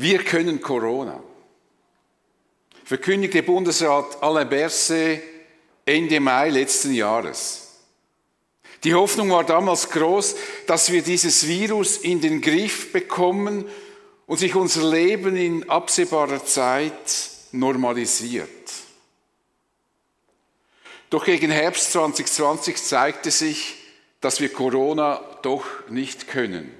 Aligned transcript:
Wir 0.00 0.24
können 0.24 0.62
Corona. 0.62 1.22
Verkündigte 2.84 3.42
Bundesrat 3.42 4.22
Alain 4.22 4.48
Berset 4.48 5.20
Ende 5.84 6.18
Mai 6.20 6.48
letzten 6.48 6.94
Jahres. 6.94 7.68
Die 8.82 8.94
Hoffnung 8.94 9.28
war 9.28 9.44
damals 9.44 9.90
groß, 9.90 10.36
dass 10.66 10.90
wir 10.90 11.02
dieses 11.02 11.46
Virus 11.46 11.98
in 11.98 12.22
den 12.22 12.40
Griff 12.40 12.94
bekommen 12.94 13.66
und 14.26 14.38
sich 14.38 14.54
unser 14.54 14.88
Leben 14.90 15.36
in 15.36 15.68
absehbarer 15.68 16.46
Zeit 16.46 17.30
normalisiert. 17.52 18.48
Doch 21.10 21.26
gegen 21.26 21.50
Herbst 21.50 21.92
2020 21.92 22.76
zeigte 22.78 23.30
sich, 23.30 23.74
dass 24.22 24.40
wir 24.40 24.50
Corona 24.50 25.20
doch 25.42 25.66
nicht 25.90 26.26
können. 26.26 26.79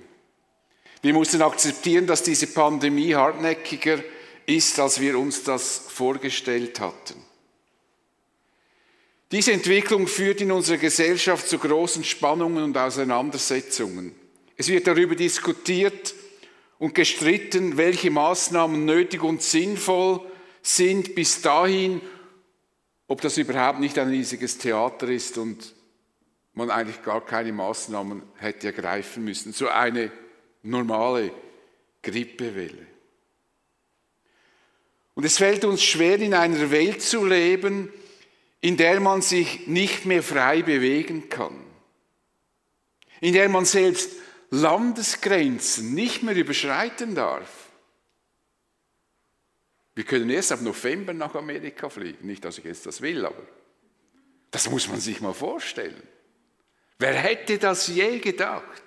Wir 1.03 1.15
mussten 1.15 1.41
akzeptieren, 1.43 2.07
dass 2.07 2.23
diese 2.23 2.47
Pandemie 2.47 3.15
hartnäckiger 3.15 4.03
ist, 4.47 4.79
als 4.79 5.01
wir 5.01 5.19
uns 5.19 5.43
das 5.45 5.79
vorgestellt 5.89 6.81
hatten. 6.81 7.25
Diese 9.33 9.53
Entwicklung 9.53 10.09
führt 10.09 10.41
in 10.41 10.51
unserer 10.51 10.79
Gesellschaft 10.79 11.49
zu 11.49 11.59
großen 11.59 12.03
Spannungen 12.03 12.65
und 12.65 12.77
Auseinandersetzungen. 12.77 14.15
Es 14.57 14.69
wird 14.69 14.87
darüber 14.89 15.15
diskutiert 15.15 16.15
und 16.79 16.95
gestritten, 16.95 17.77
welche 17.77 18.11
Maßnahmen 18.11 18.85
nötig 18.85 19.23
und 19.23 19.41
sinnvoll 19.43 20.21
sind 20.63 21.15
bis 21.15 21.41
dahin, 21.41 22.01
ob 23.07 23.21
das 23.21 23.39
überhaupt 23.39 23.81
nicht 23.81 23.99
ein 23.99 24.09
riesiges 24.09 24.59
Theater 24.59 25.09
ist 25.09 25.39
und 25.39 25.75
man 26.53 26.71
eigentlich 26.71 27.03
gar 27.03 27.25
keine 27.25 27.53
Maßnahmen 27.53 28.23
hätte 28.37 28.67
ergreifen 28.67 29.25
müssen. 29.25 29.53
So 29.53 29.69
eine 29.69 30.11
normale 30.63 31.33
Grippewelle. 32.03 32.87
Und 35.15 35.25
es 35.25 35.39
fällt 35.39 35.65
uns 35.65 35.83
schwer, 35.83 36.19
in 36.19 36.35
einer 36.35 36.71
Welt 36.71 37.03
zu 37.03 37.27
leben, 37.27 37.93
in 38.61 38.77
der 38.77 39.01
man 39.01 39.23
sich 39.23 39.67
nicht 39.67 40.07
mehr 40.07 40.23
frei 40.23 40.63
bewegen 40.63 41.29
kann, 41.29 41.57
in 43.21 43.33
der 43.33 43.49
man 43.49 43.65
selbst 43.65 44.13
Landesgrenzen 44.51 45.95
nicht 45.95 46.23
mehr 46.23 46.37
überschreiten 46.37 47.15
darf. 47.15 47.69
Wir 49.95 50.05
können 50.05 50.31
erst 50.31 50.53
ab 50.53 50.63
November 50.63 51.13
nach 51.13 51.35
Amerika 51.35 51.89
fliegen, 51.89 52.27
nicht, 52.27 52.45
dass 52.45 52.59
ich 52.59 52.65
jetzt 52.65 52.87
das 52.87 53.01
will, 53.01 53.25
aber 53.25 53.43
das 54.51 54.71
muss 54.71 54.89
man 54.89 55.01
sich 55.01 55.21
mal 55.21 55.35
vorstellen. 55.35 56.03
Wer 56.99 57.15
hätte 57.15 57.59
das 57.59 57.87
je 57.89 58.19
gedacht? 58.19 58.83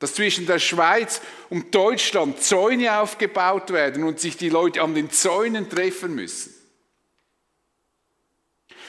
Dass 0.00 0.14
zwischen 0.14 0.46
der 0.46 0.58
Schweiz 0.58 1.20
und 1.48 1.72
Deutschland 1.74 2.42
Zäune 2.42 2.98
aufgebaut 2.98 3.72
werden 3.72 4.02
und 4.02 4.18
sich 4.18 4.36
die 4.36 4.48
Leute 4.48 4.82
an 4.82 4.94
den 4.94 5.10
Zäunen 5.10 5.68
treffen 5.68 6.14
müssen. 6.14 6.54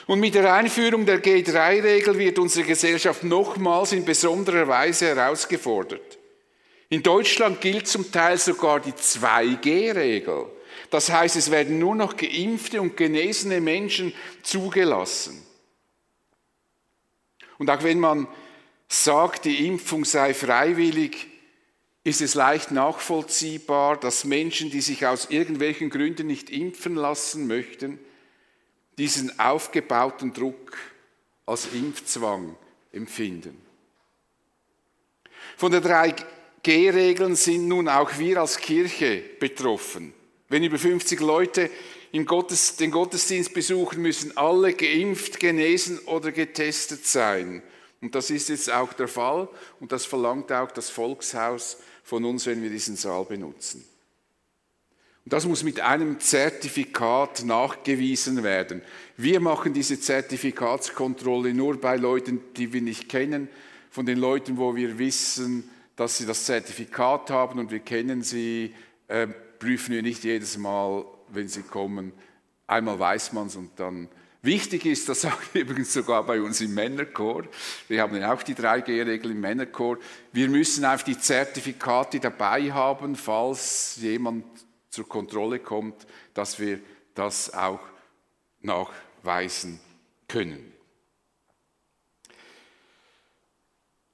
Und 0.07 0.19
mit 0.19 0.33
der 0.33 0.53
Einführung 0.53 1.05
der 1.05 1.21
G3-Regel 1.21 2.17
wird 2.17 2.39
unsere 2.39 2.65
Gesellschaft 2.65 3.23
nochmals 3.23 3.91
in 3.91 4.03
besonderer 4.03 4.67
Weise 4.67 5.07
herausgefordert. 5.07 6.17
In 6.89 7.03
Deutschland 7.03 7.61
gilt 7.61 7.87
zum 7.87 8.11
Teil 8.11 8.37
sogar 8.37 8.79
die 8.79 8.91
2G-Regel. 8.91 10.47
Das 10.89 11.09
heißt, 11.09 11.37
es 11.37 11.51
werden 11.51 11.79
nur 11.79 11.95
noch 11.95 12.17
geimpfte 12.17 12.81
und 12.81 12.97
genesene 12.97 13.61
Menschen 13.61 14.13
zugelassen. 14.43 15.41
Und 17.57 17.69
auch 17.69 17.83
wenn 17.83 17.99
man 17.99 18.27
sagt, 18.91 19.45
die 19.45 19.67
Impfung 19.67 20.03
sei 20.03 20.33
freiwillig, 20.33 21.27
ist 22.03 22.19
es 22.19 22.35
leicht 22.35 22.71
nachvollziehbar, 22.71 23.97
dass 23.97 24.25
Menschen, 24.25 24.69
die 24.69 24.81
sich 24.81 25.05
aus 25.05 25.29
irgendwelchen 25.29 25.89
Gründen 25.89 26.27
nicht 26.27 26.49
impfen 26.49 26.95
lassen 26.95 27.47
möchten, 27.47 27.99
diesen 28.97 29.39
aufgebauten 29.39 30.33
Druck 30.33 30.77
als 31.45 31.67
Impfzwang 31.73 32.55
empfinden. 32.91 33.55
Von 35.55 35.71
der 35.71 35.81
3G-Regeln 35.81 37.35
sind 37.35 37.67
nun 37.67 37.87
auch 37.87 38.17
wir 38.17 38.41
als 38.41 38.57
Kirche 38.57 39.23
betroffen. 39.39 40.13
Wenn 40.49 40.63
über 40.63 40.77
50 40.77 41.19
Leute 41.21 41.69
den 42.13 42.25
Gottesdienst 42.25 43.53
besuchen, 43.53 44.01
müssen 44.01 44.35
alle 44.35 44.73
geimpft, 44.73 45.39
genesen 45.39 45.99
oder 45.99 46.33
getestet 46.33 47.05
sein. 47.05 47.63
Und 48.01 48.15
das 48.15 48.31
ist 48.31 48.49
jetzt 48.49 48.71
auch 48.71 48.93
der 48.93 49.07
Fall 49.07 49.47
und 49.79 49.91
das 49.91 50.05
verlangt 50.05 50.51
auch 50.51 50.71
das 50.71 50.89
Volkshaus 50.89 51.77
von 52.03 52.25
uns, 52.25 52.47
wenn 52.47 52.63
wir 52.63 52.69
diesen 52.69 52.95
Saal 52.95 53.25
benutzen. 53.25 53.85
Und 55.23 55.33
das 55.33 55.45
muss 55.45 55.63
mit 55.63 55.79
einem 55.79 56.19
Zertifikat 56.19 57.45
nachgewiesen 57.45 58.41
werden. 58.41 58.81
Wir 59.17 59.39
machen 59.39 59.73
diese 59.73 59.99
Zertifikatskontrolle 59.99 61.53
nur 61.53 61.79
bei 61.79 61.95
Leuten, 61.95 62.41
die 62.55 62.73
wir 62.73 62.81
nicht 62.81 63.07
kennen, 63.07 63.47
von 63.91 64.07
den 64.07 64.17
Leuten, 64.17 64.57
wo 64.57 64.75
wir 64.75 64.97
wissen, 64.97 65.69
dass 65.95 66.17
sie 66.17 66.25
das 66.25 66.45
Zertifikat 66.45 67.29
haben 67.29 67.59
und 67.59 67.69
wir 67.69 67.81
kennen 67.81 68.23
sie, 68.23 68.73
äh, 69.09 69.27
prüfen 69.59 69.93
wir 69.93 70.01
nicht 70.01 70.23
jedes 70.23 70.57
Mal, 70.57 71.05
wenn 71.27 71.47
sie 71.47 71.61
kommen. 71.61 72.13
Einmal 72.65 72.97
weiß 72.97 73.33
man 73.33 73.47
es 73.47 73.55
und 73.55 73.71
dann 73.75 74.09
Wichtig 74.41 74.85
ist, 74.85 75.07
das 75.07 75.21
sagt 75.21 75.55
übrigens 75.55 75.93
sogar 75.93 76.23
bei 76.23 76.41
uns 76.41 76.61
im 76.61 76.73
Männerchor, 76.73 77.43
wir 77.87 78.01
haben 78.01 78.15
ja 78.15 78.33
auch 78.33 78.43
die 78.43 78.55
3G-Regel 78.55 79.31
im 79.31 79.39
Männerchor, 79.39 79.97
wir 80.31 80.49
müssen 80.49 80.85
auf 80.85 81.03
die 81.03 81.17
Zertifikate 81.17 82.19
dabei 82.19 82.71
haben, 82.71 83.15
falls 83.15 83.97
jemand 84.01 84.45
zur 84.89 85.07
Kontrolle 85.07 85.59
kommt, 85.59 86.07
dass 86.33 86.59
wir 86.59 86.79
das 87.13 87.53
auch 87.53 87.79
nachweisen 88.61 89.79
können. 90.27 90.71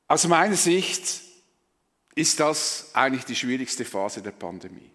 Aus 0.10 0.28
meiner 0.28 0.56
Sicht 0.56 1.22
ist 2.16 2.40
das 2.40 2.92
eigentlich 2.94 3.26
die 3.26 3.36
schwierigste 3.36 3.86
Phase 3.86 4.22
der 4.22 4.32
Pandemie. 4.32 4.90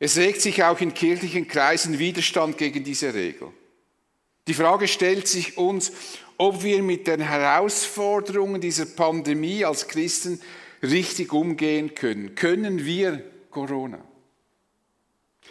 Es 0.00 0.16
regt 0.16 0.40
sich 0.40 0.64
auch 0.64 0.80
in 0.80 0.94
kirchlichen 0.94 1.46
Kreisen 1.46 1.98
Widerstand 1.98 2.56
gegen 2.56 2.82
diese 2.82 3.12
Regel. 3.12 3.48
Die 4.48 4.54
Frage 4.54 4.88
stellt 4.88 5.28
sich 5.28 5.58
uns, 5.58 5.92
ob 6.38 6.62
wir 6.62 6.82
mit 6.82 7.06
den 7.06 7.20
Herausforderungen 7.20 8.62
dieser 8.62 8.86
Pandemie 8.86 9.62
als 9.62 9.86
Christen 9.88 10.40
richtig 10.82 11.34
umgehen 11.34 11.94
können. 11.94 12.34
Können 12.34 12.86
wir 12.86 13.22
Corona? 13.50 14.02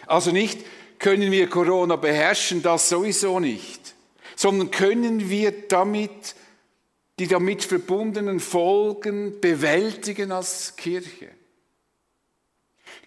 Also 0.08 0.32
nicht, 0.32 0.60
können 0.98 1.32
wir 1.32 1.48
Corona 1.48 1.96
beherrschen, 1.96 2.64
das 2.64 2.90
sowieso 2.90 3.40
nicht, 3.40 3.94
sondern 4.36 4.72
können 4.72 5.30
wir 5.30 5.68
damit 5.68 6.36
die 7.20 7.28
damit 7.28 7.64
verbundenen 7.64 8.40
Folgen 8.40 9.40
bewältigen 9.42 10.32
als 10.32 10.76
Kirche? 10.76 11.30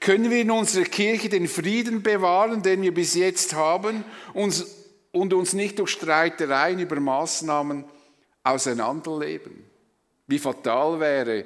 Können 0.01 0.31
wir 0.31 0.41
in 0.41 0.51
unserer 0.51 0.85
Kirche 0.85 1.29
den 1.29 1.49
Frieden 1.49 2.03
bewahren, 2.03 2.63
den 2.63 2.83
wir 2.83 2.93
bis 2.93 3.15
jetzt 3.15 3.55
haben, 3.55 4.05
und 4.33 5.33
uns 5.33 5.53
nicht 5.53 5.79
durch 5.79 5.91
Streitereien 5.91 6.81
über 6.81 6.99
Maßnahmen 6.99 7.85
auseinanderleben? 8.43 9.65
Wie 10.27 10.39
fatal 10.39 10.99
wäre, 10.99 11.45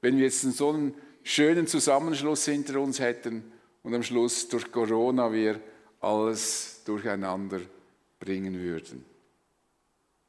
wenn 0.00 0.16
wir 0.16 0.24
jetzt 0.24 0.42
so 0.42 0.70
einen 0.70 0.94
schönen 1.22 1.66
Zusammenschluss 1.66 2.44
hinter 2.44 2.80
uns 2.80 3.00
hätten 3.00 3.52
und 3.82 3.94
am 3.94 4.02
Schluss 4.02 4.48
durch 4.48 4.70
Corona 4.70 5.32
wir 5.32 5.60
alles 6.00 6.82
durcheinander 6.84 7.60
bringen 8.18 8.58
würden. 8.58 9.04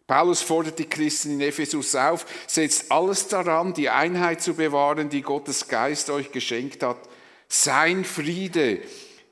Paulus 0.08 0.42
fordert 0.42 0.78
die 0.78 0.90
Christen 0.90 1.32
in 1.32 1.42
Ephesus 1.42 1.96
auf, 1.96 2.26
setzt 2.46 2.92
alles 2.92 3.30
daran, 3.30 3.74
die 3.74 3.90
Einheit 3.90 4.42
zu 4.42 4.56
bewahren, 4.56 5.10
die 5.10 5.22
Gottes 5.22 5.70
Geist 5.70 6.10
euch 6.10 6.32
geschenkt 6.34 6.84
hat. 6.84 6.98
Sein 7.54 8.06
Friede 8.06 8.80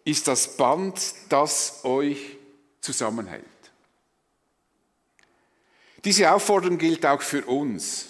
ist 0.03 0.27
das 0.27 0.57
Band, 0.57 0.99
das 1.29 1.85
euch 1.85 2.17
zusammenhält. 2.81 3.45
Diese 6.03 6.29
Aufforderung 6.29 6.77
gilt 6.77 7.05
auch 7.05 7.21
für 7.21 7.45
uns. 7.45 8.07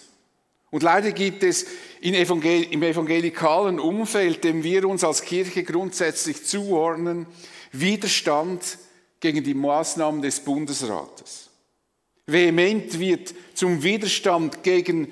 Und 0.71 0.81
leider 0.81 1.11
gibt 1.11 1.44
es 1.44 1.67
im 2.01 2.15
evangelikalen 2.15 3.79
Umfeld, 3.79 4.44
dem 4.44 4.63
wir 4.63 4.89
uns 4.89 5.03
als 5.03 5.21
Kirche 5.21 5.63
grundsätzlich 5.63 6.44
zuordnen, 6.44 7.27
Widerstand 7.71 8.79
gegen 9.19 9.44
die 9.44 9.53
Maßnahmen 9.53 10.23
des 10.23 10.39
Bundesrates. 10.39 11.51
Vehement 12.25 13.00
wird 13.00 13.35
zum 13.53 13.83
Widerstand 13.83 14.63
gegen 14.63 15.11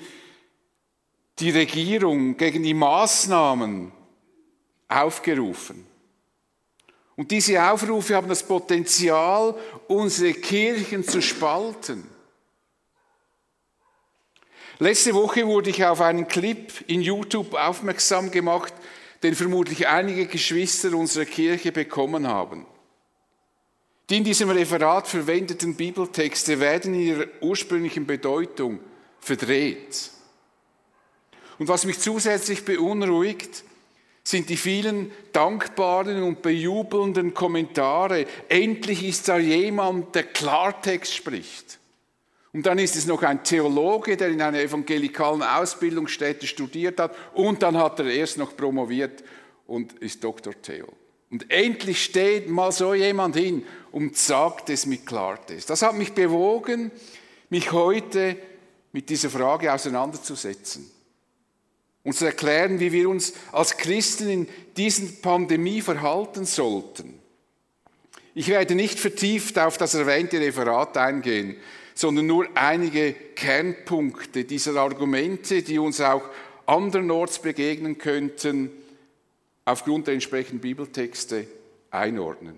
die 1.38 1.50
Regierung, 1.50 2.36
gegen 2.36 2.64
die 2.64 2.74
Maßnahmen 2.74 3.92
aufgerufen. 4.88 5.86
Und 7.16 7.30
diese 7.30 7.62
Aufrufe 7.62 8.14
haben 8.14 8.28
das 8.28 8.42
Potenzial, 8.42 9.54
unsere 9.88 10.34
Kirchen 10.34 11.02
zu 11.02 11.20
spalten. 11.20 12.08
Letzte 14.78 15.12
Woche 15.14 15.44
wurde 15.44 15.70
ich 15.70 15.84
auf 15.84 16.00
einen 16.00 16.28
Clip 16.28 16.72
in 16.86 17.02
YouTube 17.02 17.54
aufmerksam 17.54 18.30
gemacht, 18.30 18.72
den 19.24 19.34
vermutlich 19.34 19.88
einige 19.88 20.26
Geschwister 20.26 20.94
unserer 20.94 21.24
Kirche 21.24 21.72
bekommen 21.72 22.28
haben. 22.28 22.64
Die 24.08 24.18
in 24.18 24.24
diesem 24.24 24.50
Referat 24.50 25.08
verwendeten 25.08 25.74
Bibeltexte 25.74 26.60
werden 26.60 26.94
in 26.94 27.00
ihrer 27.00 27.26
ursprünglichen 27.40 28.06
Bedeutung 28.06 28.78
verdreht. 29.18 30.10
Und 31.58 31.66
was 31.66 31.84
mich 31.84 31.98
zusätzlich 31.98 32.64
beunruhigt, 32.64 33.64
sind 34.28 34.50
die 34.50 34.58
vielen 34.58 35.10
dankbaren 35.32 36.22
und 36.22 36.42
bejubelnden 36.42 37.32
Kommentare. 37.32 38.26
Endlich 38.50 39.02
ist 39.02 39.26
da 39.26 39.38
jemand, 39.38 40.14
der 40.14 40.24
Klartext 40.24 41.14
spricht. 41.14 41.78
Und 42.52 42.66
dann 42.66 42.78
ist 42.78 42.94
es 42.94 43.06
noch 43.06 43.22
ein 43.22 43.42
Theologe, 43.42 44.18
der 44.18 44.28
in 44.28 44.42
einer 44.42 44.60
evangelikalen 44.60 45.42
Ausbildungsstätte 45.42 46.46
studiert 46.46 47.00
hat. 47.00 47.16
Und 47.32 47.62
dann 47.62 47.78
hat 47.78 48.00
er 48.00 48.06
erst 48.06 48.36
noch 48.36 48.54
promoviert 48.54 49.24
und 49.66 49.94
ist 49.94 50.22
Dr. 50.22 50.52
Theo. 50.60 50.88
Und 51.30 51.50
endlich 51.50 52.04
steht 52.04 52.50
mal 52.50 52.70
so 52.70 52.92
jemand 52.92 53.34
hin 53.34 53.64
und 53.92 54.18
sagt 54.18 54.68
es 54.68 54.84
mit 54.84 55.06
Klartext. 55.06 55.70
Das 55.70 55.80
hat 55.80 55.94
mich 55.94 56.12
bewogen, 56.12 56.90
mich 57.48 57.72
heute 57.72 58.36
mit 58.92 59.08
dieser 59.08 59.30
Frage 59.30 59.72
auseinanderzusetzen 59.72 60.97
und 62.04 62.14
zu 62.14 62.24
erklären, 62.24 62.80
wie 62.80 62.92
wir 62.92 63.08
uns 63.08 63.34
als 63.52 63.76
Christen 63.76 64.28
in 64.28 64.48
diesen 64.76 65.20
Pandemie 65.20 65.80
verhalten 65.80 66.44
sollten. 66.44 67.18
Ich 68.34 68.48
werde 68.48 68.74
nicht 68.74 69.00
vertieft 69.00 69.58
auf 69.58 69.78
das 69.78 69.94
erwähnte 69.94 70.40
Referat 70.40 70.96
eingehen, 70.96 71.56
sondern 71.94 72.26
nur 72.26 72.46
einige 72.54 73.12
Kernpunkte 73.12 74.44
dieser 74.44 74.76
Argumente, 74.76 75.62
die 75.62 75.78
uns 75.78 76.00
auch 76.00 76.22
andernorts 76.64 77.40
begegnen 77.40 77.98
könnten, 77.98 78.70
aufgrund 79.64 80.06
der 80.06 80.14
entsprechenden 80.14 80.60
Bibeltexte 80.60 81.48
einordnen. 81.90 82.56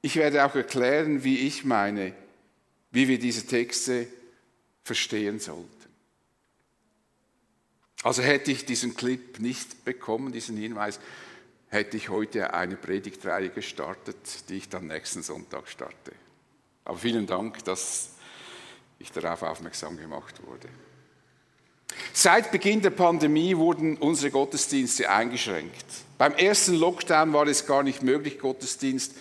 Ich 0.00 0.16
werde 0.16 0.44
auch 0.44 0.54
erklären, 0.54 1.22
wie 1.22 1.46
ich 1.46 1.64
meine, 1.64 2.14
wie 2.90 3.08
wir 3.08 3.18
diese 3.18 3.46
Texte 3.46 4.06
verstehen 4.82 5.38
sollten. 5.38 5.81
Also 8.02 8.22
hätte 8.22 8.50
ich 8.50 8.64
diesen 8.64 8.94
Clip 8.96 9.38
nicht 9.38 9.84
bekommen, 9.84 10.32
diesen 10.32 10.56
Hinweis, 10.56 10.98
hätte 11.68 11.96
ich 11.96 12.08
heute 12.08 12.52
eine 12.52 12.76
Predigtreihe 12.76 13.50
gestartet, 13.50 14.16
die 14.48 14.56
ich 14.56 14.68
dann 14.68 14.88
nächsten 14.88 15.22
Sonntag 15.22 15.68
starte. 15.68 16.12
Aber 16.84 16.98
vielen 16.98 17.26
Dank, 17.26 17.64
dass 17.64 18.10
ich 18.98 19.12
darauf 19.12 19.42
aufmerksam 19.42 19.96
gemacht 19.96 20.44
wurde. 20.46 20.68
Seit 22.12 22.50
Beginn 22.50 22.80
der 22.80 22.90
Pandemie 22.90 23.56
wurden 23.56 23.96
unsere 23.96 24.30
Gottesdienste 24.30 25.10
eingeschränkt. 25.10 25.84
Beim 26.18 26.34
ersten 26.34 26.74
Lockdown 26.74 27.32
war 27.32 27.46
es 27.46 27.66
gar 27.66 27.82
nicht 27.82 28.02
möglich, 28.02 28.38
Gottesdienst 28.38 29.14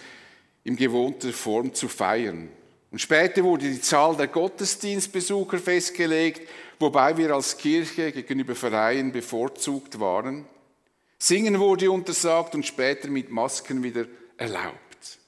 in 0.63 0.75
gewohnter 0.75 1.33
Form 1.33 1.73
zu 1.73 1.87
feiern. 1.87 2.49
Und 2.91 2.99
später 2.99 3.43
wurde 3.43 3.69
die 3.69 3.81
Zahl 3.81 4.17
der 4.17 4.27
Gottesdienstbesucher 4.27 5.57
festgelegt, 5.59 6.47
wobei 6.77 7.15
wir 7.15 7.33
als 7.33 7.57
Kirche 7.57 8.11
gegenüber 8.11 8.53
Vereinen 8.53 9.13
bevorzugt 9.13 9.99
waren. 9.99 10.45
Singen 11.17 11.59
wurde 11.59 11.89
untersagt 11.89 12.53
und 12.53 12.65
später 12.65 13.07
mit 13.07 13.29
Masken 13.31 13.81
wieder 13.81 14.05
erlaubt. 14.37 15.19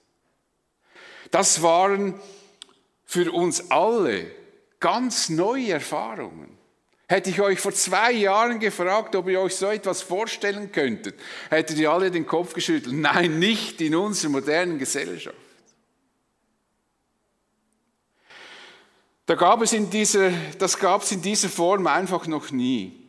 Das 1.32 1.62
waren 1.62 2.20
für 3.06 3.32
uns 3.32 3.72
alle 3.72 4.26
ganz 4.80 5.30
neue 5.30 5.72
Erfahrungen. 5.72 6.58
Hätte 7.08 7.30
ich 7.30 7.40
euch 7.42 7.60
vor 7.60 7.74
zwei 7.74 8.12
Jahren 8.12 8.60
gefragt, 8.60 9.16
ob 9.16 9.30
ihr 9.30 9.40
euch 9.40 9.56
so 9.56 9.68
etwas 9.68 10.02
vorstellen 10.02 10.72
könntet, 10.72 11.16
hättet 11.50 11.78
ihr 11.78 11.92
alle 11.92 12.12
den 12.12 12.26
Kopf 12.26 12.54
geschüttelt. 12.54 12.96
Nein, 12.96 13.40
nicht 13.40 13.80
in 13.82 13.96
unserer 13.96 14.32
modernen 14.32 14.80
Gesellschaft. 14.80 15.38
Da 19.26 19.36
gab 19.36 19.62
es 19.62 19.74
in 19.74 19.90
dieser, 19.90 20.32
das 20.58 20.78
gab 20.78 21.04
es 21.04 21.12
in 21.12 21.22
dieser 21.22 21.50
Form 21.50 21.88
einfach 21.88 22.28
noch 22.28 22.52
nie. 22.52 23.00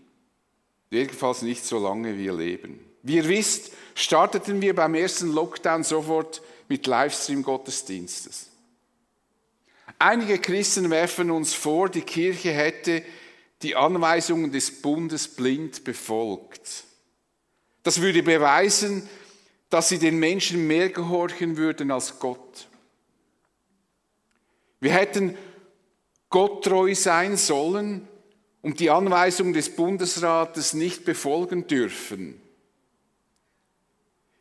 Jedenfalls 0.90 1.42
nicht 1.42 1.64
so 1.64 1.78
lange 1.78 2.16
wir 2.16 2.32
leben. 2.32 2.78
Wie 3.02 3.16
ihr 3.16 3.28
wisst, 3.28 3.72
starteten 3.94 4.60
wir 4.62 4.74
beim 4.74 4.94
ersten 4.94 5.32
Lockdown 5.32 5.82
sofort 5.82 6.40
mit 6.68 6.86
Livestream-Gottesdienstes. 6.86 8.50
Einige 9.98 10.38
Christen 10.38 10.90
werfen 10.90 11.30
uns 11.30 11.54
vor, 11.54 11.88
die 11.88 12.02
Kirche 12.02 12.52
hätte 12.52 13.02
die 13.62 13.76
Anweisungen 13.76 14.52
des 14.52 14.82
Bundes 14.82 15.28
blind 15.28 15.84
befolgt. 15.84 16.84
Das 17.82 18.00
würde 18.00 18.22
beweisen, 18.22 19.08
dass 19.70 19.88
sie 19.88 19.98
den 19.98 20.18
Menschen 20.18 20.66
mehr 20.66 20.90
gehorchen 20.90 21.56
würden 21.56 21.90
als 21.90 22.18
Gott. 22.18 22.68
Wir 24.80 24.92
hätten 24.92 25.36
gotttreu 26.34 26.96
sein 26.96 27.36
sollen 27.36 28.08
und 28.60 28.80
die 28.80 28.90
Anweisung 28.90 29.52
des 29.52 29.76
Bundesrates 29.76 30.74
nicht 30.74 31.04
befolgen 31.04 31.68
dürfen. 31.68 32.40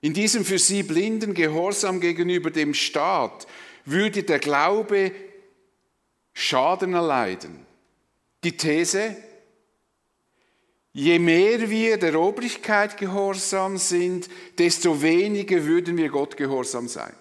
In 0.02 0.16
diesem 0.16 0.44
für 0.44 0.58
sie 0.58 0.82
blinden 0.82 1.36
Gehorsam 1.36 2.00
gegenüber 2.00 2.50
dem 2.50 2.74
Staat 2.74 3.46
würde 3.86 4.24
der 4.24 4.40
Glaube 4.40 5.12
Schaden 6.34 6.96
erleiden. 6.96 7.64
Die 8.44 8.58
These, 8.58 9.16
je 10.94 11.20
mehr 11.20 11.70
wir 11.70 11.98
der 11.98 12.20
Obrigkeit 12.20 12.98
gehorsam 12.98 13.78
sind, 13.78 14.32
desto 14.58 15.04
weniger 15.04 15.64
würden 15.64 15.96
wir 15.98 16.10
Gott 16.10 16.38
gehorsam 16.38 16.88
sein. 16.88 17.14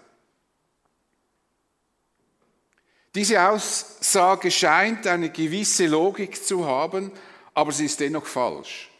Diese 3.14 3.42
Aussage 3.46 4.50
scheint 4.50 5.06
eine 5.06 5.30
gewisse 5.30 5.86
Logik 5.86 6.42
zu 6.42 6.66
haben, 6.66 7.12
aber 7.52 7.72
sie 7.72 7.84
ist 7.84 8.00
dennoch 8.00 8.26
falsch. 8.26 8.90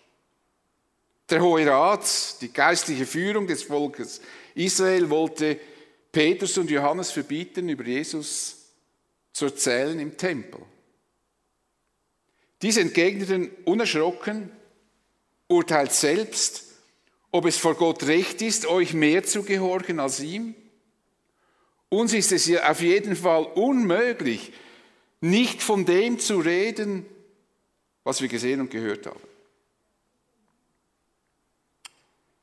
Der 1.30 1.40
Hohe 1.40 1.66
Rat, 1.66 2.40
die 2.42 2.52
geistliche 2.52 3.06
Führung 3.06 3.46
des 3.46 3.62
Volkes 3.62 4.20
Israel, 4.54 5.08
wollte 5.08 5.58
Petrus 6.10 6.58
und 6.58 6.70
Johannes 6.70 7.10
verbieten, 7.10 7.70
über 7.70 7.84
Jesus 7.84 8.58
zu 9.32 9.46
erzählen 9.46 9.98
im 9.98 10.18
Tempel. 10.18 10.60
Diese 12.60 12.82
entgegneten 12.82 13.50
unerschrocken, 13.64 14.50
urteilt 15.48 15.92
selbst, 15.92 16.64
ob 17.30 17.46
es 17.46 17.56
vor 17.56 17.74
Gott 17.74 18.02
recht 18.04 18.42
ist, 18.42 18.66
euch 18.66 18.92
mehr 18.92 19.24
zu 19.24 19.42
gehorchen 19.42 20.00
als 20.00 20.20
ihm. 20.20 20.54
Uns 21.92 22.14
ist 22.14 22.32
es 22.32 22.46
ja 22.46 22.70
auf 22.70 22.80
jeden 22.80 23.14
Fall 23.14 23.44
unmöglich, 23.54 24.50
nicht 25.20 25.62
von 25.62 25.84
dem 25.84 26.18
zu 26.18 26.38
reden, 26.38 27.04
was 28.02 28.22
wir 28.22 28.28
gesehen 28.28 28.62
und 28.62 28.70
gehört 28.70 29.04
haben. 29.04 29.20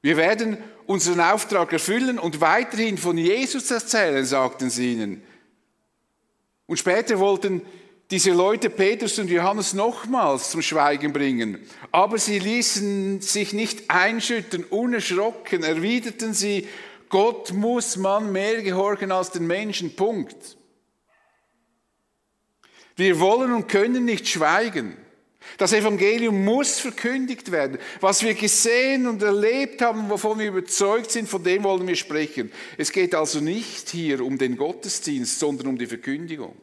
Wir 0.04 0.18
werden 0.18 0.60
unseren 0.86 1.20
Auftrag 1.20 1.74
erfüllen 1.74 2.20
und 2.20 2.42
weiterhin 2.42 3.00
von 3.00 3.18
Jesus 3.18 3.72
erzählen, 3.72 4.24
sagten 4.24 4.70
sie 4.70 4.94
ihnen. 4.94 5.24
Und 6.68 6.78
später 6.78 7.18
wollten 7.18 7.64
diese 8.12 8.34
Leute 8.34 8.70
Petrus 8.70 9.18
und 9.18 9.32
Johannes 9.32 9.74
nochmals 9.74 10.52
zum 10.52 10.62
Schweigen 10.62 11.12
bringen. 11.12 11.58
Aber 11.92 12.20
sie 12.20 12.38
ließen 12.38 13.22
sich 13.22 13.54
nicht 13.54 13.90
einschüttern, 13.90 14.64
unerschrocken 14.64 15.64
erwiderten 15.64 16.36
sie, 16.36 16.68
Gott 17.10 17.52
muss 17.54 17.98
man 17.98 18.32
mehr 18.32 18.62
gehorchen 18.62 19.12
als 19.12 19.32
den 19.32 19.48
Menschen. 19.48 19.96
Punkt. 19.96 20.58
Wir 22.96 23.20
wollen 23.20 23.52
und 23.52 23.68
können 23.68 24.06
nicht 24.06 24.28
schweigen. 24.28 24.96
Das 25.58 25.74
Evangelium 25.74 26.44
muss 26.44 26.80
verkündigt 26.80 27.52
werden. 27.52 27.80
Was 28.02 28.24
wir 28.24 28.34
gesehen 28.34 29.08
und 29.08 29.22
erlebt 29.24 29.82
haben, 29.82 30.10
wovon 30.10 30.38
wir 30.38 30.48
überzeugt 30.48 31.12
sind, 31.12 31.28
von 31.28 31.44
dem 31.44 31.64
wollen 31.64 31.88
wir 31.88 31.96
sprechen. 31.96 32.52
Es 32.78 32.92
geht 32.92 33.16
also 33.16 33.40
nicht 33.40 33.90
hier 33.90 34.24
um 34.24 34.38
den 34.38 34.58
Gottesdienst, 34.58 35.40
sondern 35.40 35.68
um 35.68 35.78
die 35.78 35.88
Verkündigung. 35.88 36.56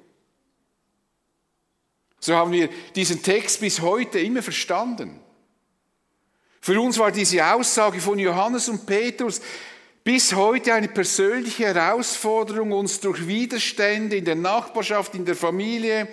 So 2.20 2.34
haben 2.34 2.52
wir 2.52 2.68
diesen 2.94 3.22
Text 3.22 3.60
bis 3.60 3.80
heute 3.80 4.18
immer 4.20 4.42
verstanden. 4.42 5.20
Für 6.60 6.80
uns 6.80 6.98
war 6.98 7.12
diese 7.12 7.44
Aussage 7.46 8.00
von 8.00 8.18
Johannes 8.18 8.68
und 8.68 8.86
Petrus 8.86 9.40
bis 10.06 10.36
heute 10.36 10.72
eine 10.72 10.86
persönliche 10.86 11.74
Herausforderung, 11.74 12.70
uns 12.70 13.00
durch 13.00 13.26
Widerstände 13.26 14.14
in 14.14 14.24
der 14.24 14.36
Nachbarschaft, 14.36 15.16
in 15.16 15.24
der 15.24 15.34
Familie, 15.34 16.06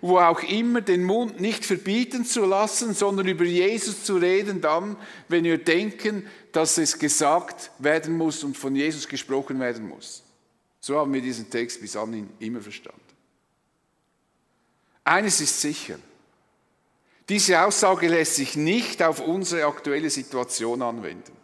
wo 0.00 0.20
auch 0.20 0.40
immer, 0.44 0.82
den 0.82 1.02
Mund 1.02 1.40
nicht 1.40 1.64
verbieten 1.64 2.24
zu 2.24 2.44
lassen, 2.44 2.94
sondern 2.94 3.26
über 3.26 3.42
Jesus 3.42 4.04
zu 4.04 4.18
reden, 4.18 4.60
dann, 4.60 4.96
wenn 5.26 5.42
wir 5.42 5.58
denken, 5.58 6.28
dass 6.52 6.78
es 6.78 6.96
gesagt 6.96 7.72
werden 7.80 8.16
muss 8.16 8.44
und 8.44 8.56
von 8.56 8.76
Jesus 8.76 9.08
gesprochen 9.08 9.58
werden 9.58 9.88
muss. 9.88 10.22
So 10.78 10.96
haben 10.96 11.12
wir 11.12 11.20
diesen 11.20 11.50
Text 11.50 11.80
bis 11.80 11.96
anhin 11.96 12.30
immer 12.38 12.60
verstanden. 12.60 13.00
Eines 15.02 15.40
ist 15.40 15.60
sicher, 15.60 15.98
Diese 17.28 17.60
Aussage 17.60 18.06
lässt 18.06 18.36
sich 18.36 18.54
nicht 18.54 19.02
auf 19.02 19.18
unsere 19.18 19.64
aktuelle 19.64 20.10
Situation 20.10 20.82
anwenden. 20.82 21.39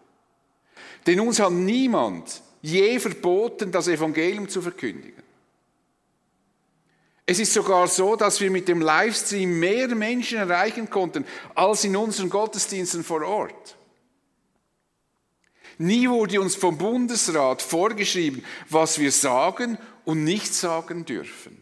Denn 1.07 1.21
uns 1.21 1.39
hat 1.39 1.53
niemand 1.53 2.43
je 2.63 2.99
verboten, 2.99 3.71
das 3.71 3.89
Evangelium 3.89 4.49
zu 4.49 4.61
verkündigen. 4.61 5.23
Es 7.25 7.41
ist 7.41 7.53
sogar 7.53 7.89
so, 7.89 8.15
dass 8.15 8.41
wir 8.41 8.51
mit 8.51 8.69
dem 8.69 8.81
Livestream 8.81 9.59
mehr 9.59 9.89
Menschen 9.95 10.39
erreichen 10.39 10.89
konnten 10.89 11.25
als 11.55 11.85
in 11.85 11.97
unseren 11.97 12.31
Gottesdiensten 12.31 13.03
vor 13.03 13.23
Ort. 13.23 13.77
Nie 15.79 16.09
wurde 16.09 16.41
uns 16.41 16.55
vom 16.55 16.79
Bundesrat 16.79 17.63
vorgeschrieben, 17.63 18.45
was 18.71 18.99
wir 18.99 19.13
sagen 19.13 19.77
und 20.05 20.25
nicht 20.25 20.55
sagen 20.55 21.05
dürfen. 21.05 21.61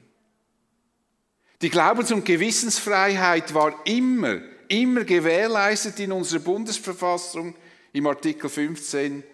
Die 1.62 1.70
Glaubens- 1.70 2.12
und 2.12 2.24
Gewissensfreiheit 2.24 3.54
war 3.54 3.74
immer, 3.86 4.40
immer 4.68 5.04
gewährleistet 5.04 5.98
in 5.98 6.12
unserer 6.12 6.40
Bundesverfassung 6.40 7.54
im 7.92 8.06
Artikel 8.06 8.50
15 8.50 9.24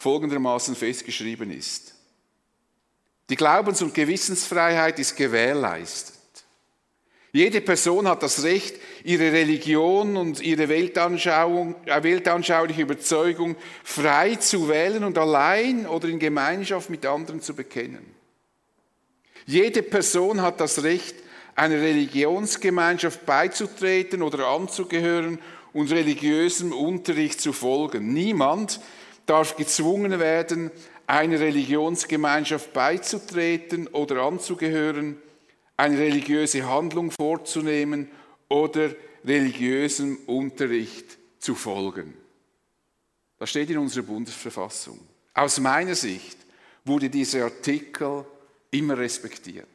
folgendermaßen 0.00 0.74
festgeschrieben 0.74 1.50
ist. 1.50 1.94
Die 3.28 3.36
Glaubens- 3.36 3.82
und 3.82 3.94
Gewissensfreiheit 3.94 4.98
ist 4.98 5.14
gewährleistet. 5.14 6.16
Jede 7.32 7.60
Person 7.60 8.08
hat 8.08 8.24
das 8.24 8.42
Recht, 8.42 8.76
ihre 9.04 9.30
Religion 9.30 10.16
und 10.16 10.40
ihre 10.40 10.68
Weltanschauung, 10.68 11.76
äh, 11.84 12.02
weltanschauliche 12.02 12.82
Überzeugung 12.82 13.54
frei 13.84 14.34
zu 14.36 14.68
wählen 14.68 15.04
und 15.04 15.16
allein 15.16 15.86
oder 15.86 16.08
in 16.08 16.18
Gemeinschaft 16.18 16.90
mit 16.90 17.06
anderen 17.06 17.40
zu 17.42 17.54
bekennen. 17.54 18.04
Jede 19.46 19.82
Person 19.82 20.40
hat 20.40 20.60
das 20.60 20.82
Recht, 20.82 21.14
einer 21.54 21.76
Religionsgemeinschaft 21.76 23.26
beizutreten 23.26 24.22
oder 24.22 24.48
anzugehören 24.48 25.38
und 25.72 25.92
religiösem 25.92 26.72
Unterricht 26.72 27.40
zu 27.40 27.52
folgen. 27.52 28.12
Niemand 28.12 28.80
darf 29.30 29.54
gezwungen 29.54 30.18
werden, 30.18 30.72
einer 31.06 31.38
Religionsgemeinschaft 31.38 32.72
beizutreten 32.72 33.86
oder 33.86 34.22
anzugehören, 34.22 35.22
eine 35.76 35.98
religiöse 35.98 36.68
Handlung 36.68 37.12
vorzunehmen 37.12 38.10
oder 38.48 38.90
religiösem 39.24 40.18
Unterricht 40.26 41.16
zu 41.38 41.54
folgen. 41.54 42.14
Das 43.38 43.50
steht 43.50 43.70
in 43.70 43.78
unserer 43.78 44.02
Bundesverfassung. 44.02 44.98
Aus 45.32 45.60
meiner 45.60 45.94
Sicht 45.94 46.36
wurde 46.84 47.08
dieser 47.08 47.44
Artikel 47.44 48.24
immer 48.72 48.98
respektiert. 48.98 49.68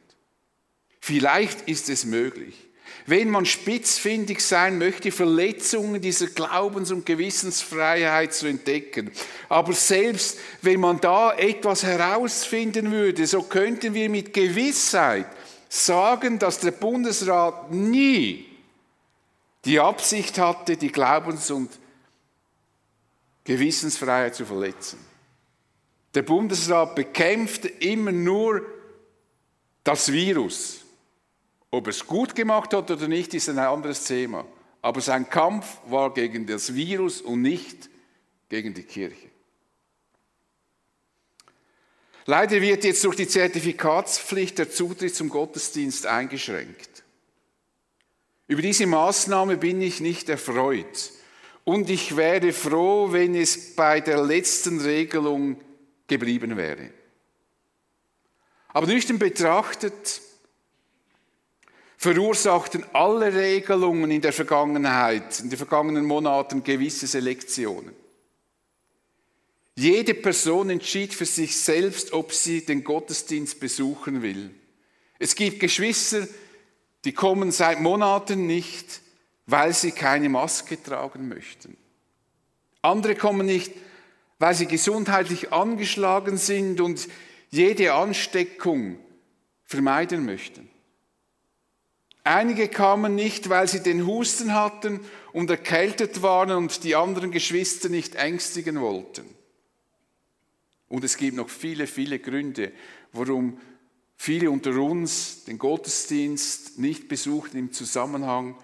Vielleicht 1.00 1.66
ist 1.66 1.88
es 1.88 2.04
möglich, 2.04 2.65
wenn 3.04 3.30
man 3.30 3.44
spitzfindig 3.44 4.40
sein 4.40 4.78
möchte, 4.78 5.12
Verletzungen 5.12 6.00
dieser 6.00 6.26
Glaubens- 6.28 6.90
und 6.90 7.04
Gewissensfreiheit 7.04 8.32
zu 8.32 8.46
entdecken. 8.46 9.10
Aber 9.48 9.72
selbst 9.72 10.38
wenn 10.62 10.80
man 10.80 11.00
da 11.00 11.34
etwas 11.34 11.82
herausfinden 11.82 12.90
würde, 12.90 13.26
so 13.26 13.42
könnten 13.42 13.94
wir 13.94 14.08
mit 14.08 14.32
Gewissheit 14.32 15.26
sagen, 15.68 16.38
dass 16.38 16.60
der 16.60 16.70
Bundesrat 16.72 17.70
nie 17.72 18.46
die 19.64 19.80
Absicht 19.80 20.38
hatte, 20.38 20.76
die 20.76 20.92
Glaubens- 20.92 21.50
und 21.50 21.70
Gewissensfreiheit 23.44 24.34
zu 24.34 24.44
verletzen. 24.44 24.98
Der 26.14 26.22
Bundesrat 26.22 26.94
bekämpfte 26.94 27.68
immer 27.68 28.12
nur 28.12 28.62
das 29.84 30.10
Virus. 30.10 30.85
Ob 31.76 31.88
er 31.88 31.90
es 31.90 32.06
gut 32.06 32.34
gemacht 32.34 32.72
hat 32.72 32.90
oder 32.90 33.06
nicht, 33.06 33.34
ist 33.34 33.50
ein 33.50 33.58
anderes 33.58 34.04
Thema. 34.04 34.46
Aber 34.80 35.02
sein 35.02 35.28
Kampf 35.28 35.76
war 35.88 36.14
gegen 36.14 36.46
das 36.46 36.74
Virus 36.74 37.20
und 37.20 37.42
nicht 37.42 37.90
gegen 38.48 38.72
die 38.72 38.84
Kirche. 38.84 39.28
Leider 42.24 42.62
wird 42.62 42.84
jetzt 42.84 43.04
durch 43.04 43.16
die 43.16 43.28
Zertifikatspflicht 43.28 44.56
der 44.56 44.70
Zutritt 44.70 45.14
zum 45.14 45.28
Gottesdienst 45.28 46.06
eingeschränkt. 46.06 47.04
Über 48.46 48.62
diese 48.62 48.86
Maßnahme 48.86 49.58
bin 49.58 49.82
ich 49.82 50.00
nicht 50.00 50.30
erfreut. 50.30 51.12
Und 51.64 51.90
ich 51.90 52.16
wäre 52.16 52.54
froh, 52.54 53.12
wenn 53.12 53.34
es 53.34 53.74
bei 53.74 54.00
der 54.00 54.24
letzten 54.24 54.80
Regelung 54.80 55.60
geblieben 56.06 56.56
wäre. 56.56 56.88
Aber 58.68 58.86
nüchtern 58.86 59.18
betrachtet 59.18 60.22
verursachten 61.96 62.84
alle 62.92 63.34
Regelungen 63.34 64.10
in 64.10 64.20
der 64.20 64.32
Vergangenheit, 64.32 65.40
in 65.40 65.50
den 65.50 65.56
vergangenen 65.56 66.04
Monaten 66.04 66.62
gewisse 66.62 67.06
Selektionen. 67.06 67.94
Jede 69.74 70.14
Person 70.14 70.70
entschied 70.70 71.12
für 71.12 71.26
sich 71.26 71.56
selbst, 71.56 72.12
ob 72.12 72.32
sie 72.32 72.64
den 72.64 72.82
Gottesdienst 72.82 73.60
besuchen 73.60 74.22
will. 74.22 74.50
Es 75.18 75.34
gibt 75.34 75.60
Geschwister, 75.60 76.26
die 77.04 77.12
kommen 77.12 77.52
seit 77.52 77.80
Monaten 77.80 78.46
nicht, 78.46 79.00
weil 79.46 79.72
sie 79.74 79.92
keine 79.92 80.28
Maske 80.28 80.82
tragen 80.82 81.28
möchten. 81.28 81.76
Andere 82.82 83.14
kommen 83.14 83.46
nicht, 83.46 83.72
weil 84.38 84.54
sie 84.54 84.66
gesundheitlich 84.66 85.52
angeschlagen 85.52 86.36
sind 86.36 86.80
und 86.80 87.08
jede 87.50 87.94
Ansteckung 87.94 88.98
vermeiden 89.64 90.24
möchten. 90.24 90.68
Einige 92.26 92.66
kamen 92.66 93.14
nicht, 93.14 93.50
weil 93.50 93.68
sie 93.68 93.84
den 93.84 94.04
Husten 94.04 94.52
hatten 94.52 94.98
und 95.32 95.48
erkältet 95.48 96.22
waren 96.22 96.50
und 96.50 96.82
die 96.82 96.96
anderen 96.96 97.30
Geschwister 97.30 97.88
nicht 97.88 98.16
ängstigen 98.16 98.80
wollten. 98.80 99.24
Und 100.88 101.04
es 101.04 101.16
gibt 101.18 101.36
noch 101.36 101.48
viele, 101.48 101.86
viele 101.86 102.18
Gründe, 102.18 102.72
warum 103.12 103.60
viele 104.16 104.50
unter 104.50 104.76
uns 104.76 105.44
den 105.44 105.56
Gottesdienst 105.56 106.80
nicht 106.80 107.06
besuchten 107.06 107.58
im 107.58 107.72
Zusammenhang 107.72 108.56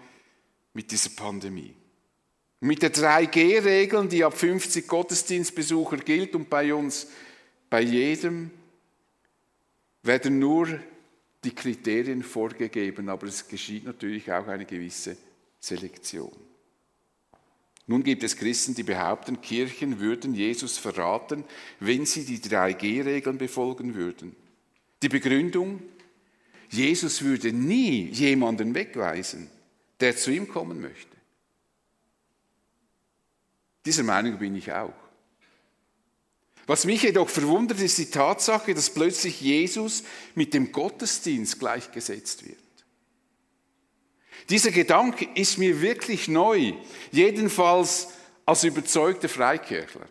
mit 0.74 0.90
dieser 0.90 1.10
Pandemie. 1.10 1.76
Mit 2.58 2.82
der 2.82 2.92
3G-Regel, 2.92 4.08
die 4.08 4.24
ab 4.24 4.36
50 4.36 4.88
Gottesdienstbesucher 4.88 5.98
gilt 5.98 6.34
und 6.34 6.50
bei 6.50 6.74
uns 6.74 7.06
bei 7.70 7.82
jedem, 7.82 8.50
werden 10.02 10.40
nur 10.40 10.80
die 11.44 11.54
Kriterien 11.54 12.22
vorgegeben, 12.22 13.08
aber 13.08 13.26
es 13.26 13.48
geschieht 13.48 13.84
natürlich 13.84 14.30
auch 14.30 14.46
eine 14.46 14.64
gewisse 14.64 15.16
Selektion. 15.58 16.32
Nun 17.86 18.04
gibt 18.04 18.22
es 18.22 18.36
Christen, 18.36 18.74
die 18.74 18.84
behaupten, 18.84 19.40
Kirchen 19.40 19.98
würden 19.98 20.34
Jesus 20.34 20.78
verraten, 20.78 21.44
wenn 21.80 22.06
sie 22.06 22.24
die 22.24 22.38
3G-Regeln 22.38 23.38
befolgen 23.38 23.94
würden. 23.94 24.36
Die 25.02 25.08
Begründung, 25.08 25.82
Jesus 26.70 27.22
würde 27.22 27.52
nie 27.52 28.06
jemanden 28.06 28.74
wegweisen, 28.74 29.50
der 29.98 30.16
zu 30.16 30.30
ihm 30.30 30.48
kommen 30.48 30.80
möchte. 30.80 31.16
Dieser 33.84 34.04
Meinung 34.04 34.38
bin 34.38 34.54
ich 34.54 34.72
auch. 34.72 34.94
Was 36.66 36.84
mich 36.84 37.02
jedoch 37.02 37.28
verwundert, 37.28 37.80
ist 37.80 37.98
die 37.98 38.10
Tatsache, 38.10 38.74
dass 38.74 38.90
plötzlich 38.90 39.40
Jesus 39.40 40.04
mit 40.34 40.54
dem 40.54 40.70
Gottesdienst 40.70 41.58
gleichgesetzt 41.58 42.46
wird. 42.46 42.58
Dieser 44.48 44.70
Gedanke 44.70 45.28
ist 45.34 45.58
mir 45.58 45.80
wirklich 45.80 46.28
neu, 46.28 46.74
jedenfalls 47.10 48.08
als 48.44 48.64
überzeugter 48.64 49.28
Freikirchler. 49.28 50.06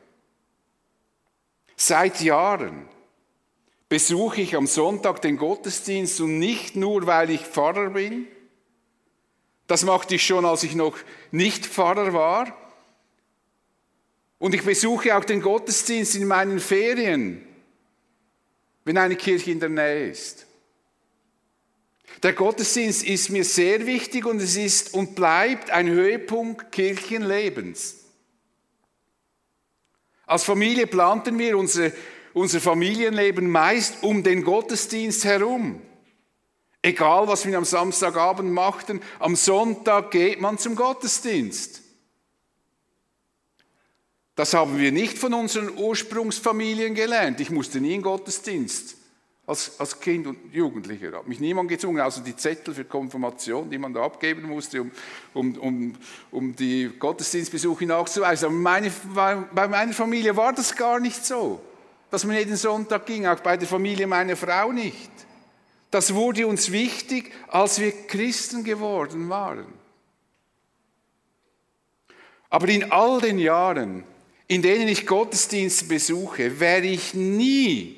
Seit 1.75 2.21
Jahren 2.21 2.87
besuche 3.89 4.41
ich 4.41 4.55
am 4.55 4.67
Sonntag 4.67 5.21
den 5.21 5.37
Gottesdienst 5.37 6.21
und 6.21 6.39
nicht 6.39 6.75
nur, 6.75 7.07
weil 7.07 7.29
ich 7.29 7.41
Pfarrer 7.41 7.89
bin. 7.89 8.27
Das 9.67 9.83
machte 9.83 10.15
ich 10.15 10.25
schon, 10.25 10.45
als 10.45 10.63
ich 10.63 10.75
noch 10.75 10.97
nicht 11.31 11.65
Pfarrer 11.65 12.13
war. 12.13 12.60
Und 14.41 14.55
ich 14.55 14.63
besuche 14.63 15.15
auch 15.15 15.23
den 15.23 15.39
Gottesdienst 15.39 16.15
in 16.15 16.25
meinen 16.25 16.59
Ferien, 16.59 17.45
wenn 18.83 18.97
eine 18.97 19.15
Kirche 19.15 19.51
in 19.51 19.59
der 19.59 19.69
Nähe 19.69 20.09
ist. 20.09 20.47
Der 22.23 22.33
Gottesdienst 22.33 23.03
ist 23.03 23.29
mir 23.29 23.43
sehr 23.43 23.85
wichtig 23.85 24.25
und 24.25 24.41
es 24.41 24.55
ist 24.55 24.95
und 24.95 25.13
bleibt 25.13 25.69
ein 25.69 25.87
Höhepunkt 25.87 26.71
Kirchenlebens. 26.71 27.97
Als 30.25 30.43
Familie 30.43 30.87
planten 30.87 31.37
wir 31.37 31.55
unsere, 31.55 31.93
unser 32.33 32.61
Familienleben 32.61 33.47
meist 33.47 34.01
um 34.01 34.23
den 34.23 34.43
Gottesdienst 34.43 35.23
herum. 35.23 35.83
Egal, 36.81 37.27
was 37.27 37.45
wir 37.45 37.55
am 37.59 37.65
Samstagabend 37.65 38.51
machten, 38.51 39.01
am 39.19 39.35
Sonntag 39.35 40.09
geht 40.09 40.41
man 40.41 40.57
zum 40.57 40.75
Gottesdienst. 40.75 41.80
Das 44.35 44.53
haben 44.53 44.77
wir 44.77 44.91
nicht 44.91 45.17
von 45.17 45.33
unseren 45.33 45.77
Ursprungsfamilien 45.77 46.95
gelernt. 46.95 47.39
Ich 47.41 47.49
musste 47.49 47.81
nie 47.81 47.95
in 47.95 48.01
Gottesdienst 48.01 48.95
als, 49.45 49.79
als 49.79 49.99
Kind 49.99 50.25
und 50.27 50.53
Jugendlicher. 50.53 51.11
Hat 51.11 51.27
mich 51.27 51.39
niemand 51.39 51.69
gezwungen, 51.69 52.01
außer 52.01 52.21
die 52.21 52.35
Zettel 52.35 52.73
für 52.73 52.85
Konfirmation, 52.85 53.69
die 53.69 53.77
man 53.77 53.93
da 53.93 54.03
abgeben 54.03 54.43
musste, 54.43 54.81
um, 54.81 54.91
um, 55.33 55.57
um, 55.57 55.95
um 56.31 56.55
die 56.55 56.89
Gottesdienstbesuche 56.97 57.85
nachzuweisen. 57.85 58.45
Aber 58.47 58.55
meine, 58.55 58.91
bei 59.13 59.67
meiner 59.67 59.93
Familie 59.93 60.35
war 60.35 60.53
das 60.53 60.75
gar 60.75 60.99
nicht 60.99 61.25
so, 61.25 61.61
dass 62.09 62.23
man 62.23 62.37
jeden 62.37 62.55
Sonntag 62.55 63.05
ging, 63.05 63.25
auch 63.25 63.39
bei 63.41 63.57
der 63.57 63.67
Familie 63.67 64.07
meiner 64.07 64.37
Frau 64.37 64.71
nicht. 64.71 65.11
Das 65.89 66.13
wurde 66.13 66.47
uns 66.47 66.71
wichtig, 66.71 67.33
als 67.49 67.79
wir 67.79 67.91
Christen 68.07 68.63
geworden 68.63 69.27
waren. 69.27 69.65
Aber 72.49 72.67
in 72.69 72.91
all 72.91 73.19
den 73.19 73.39
Jahren, 73.39 74.05
in 74.51 74.61
denen 74.61 74.89
ich 74.89 75.07
Gottesdienste 75.07 75.85
besuche, 75.85 76.59
wäre 76.59 76.85
ich 76.85 77.13
nie, 77.13 77.97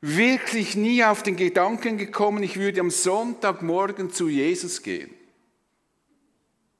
wirklich 0.00 0.76
nie 0.76 1.02
auf 1.02 1.24
den 1.24 1.34
Gedanken 1.34 1.98
gekommen, 1.98 2.44
ich 2.44 2.56
würde 2.56 2.80
am 2.80 2.90
Sonntagmorgen 2.90 4.12
zu 4.12 4.28
Jesus 4.28 4.84
gehen. 4.84 5.12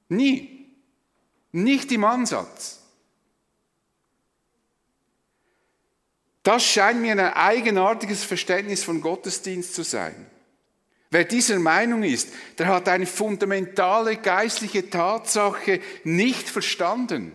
Nie. 0.07 0.67
Nicht 1.51 1.91
im 1.91 2.05
Ansatz. 2.05 2.79
Das 6.41 6.63
scheint 6.63 7.01
mir 7.01 7.11
ein 7.11 7.19
eigenartiges 7.19 8.23
Verständnis 8.23 8.85
von 8.85 9.01
Gottesdienst 9.01 9.75
zu 9.75 9.83
sein. 9.83 10.27
Wer 11.11 11.25
dieser 11.25 11.59
Meinung 11.59 12.03
ist, 12.03 12.29
der 12.57 12.67
hat 12.67 12.87
eine 12.87 13.05
fundamentale 13.05 14.15
geistliche 14.15 14.89
Tatsache 14.89 15.81
nicht 16.05 16.47
verstanden. 16.47 17.33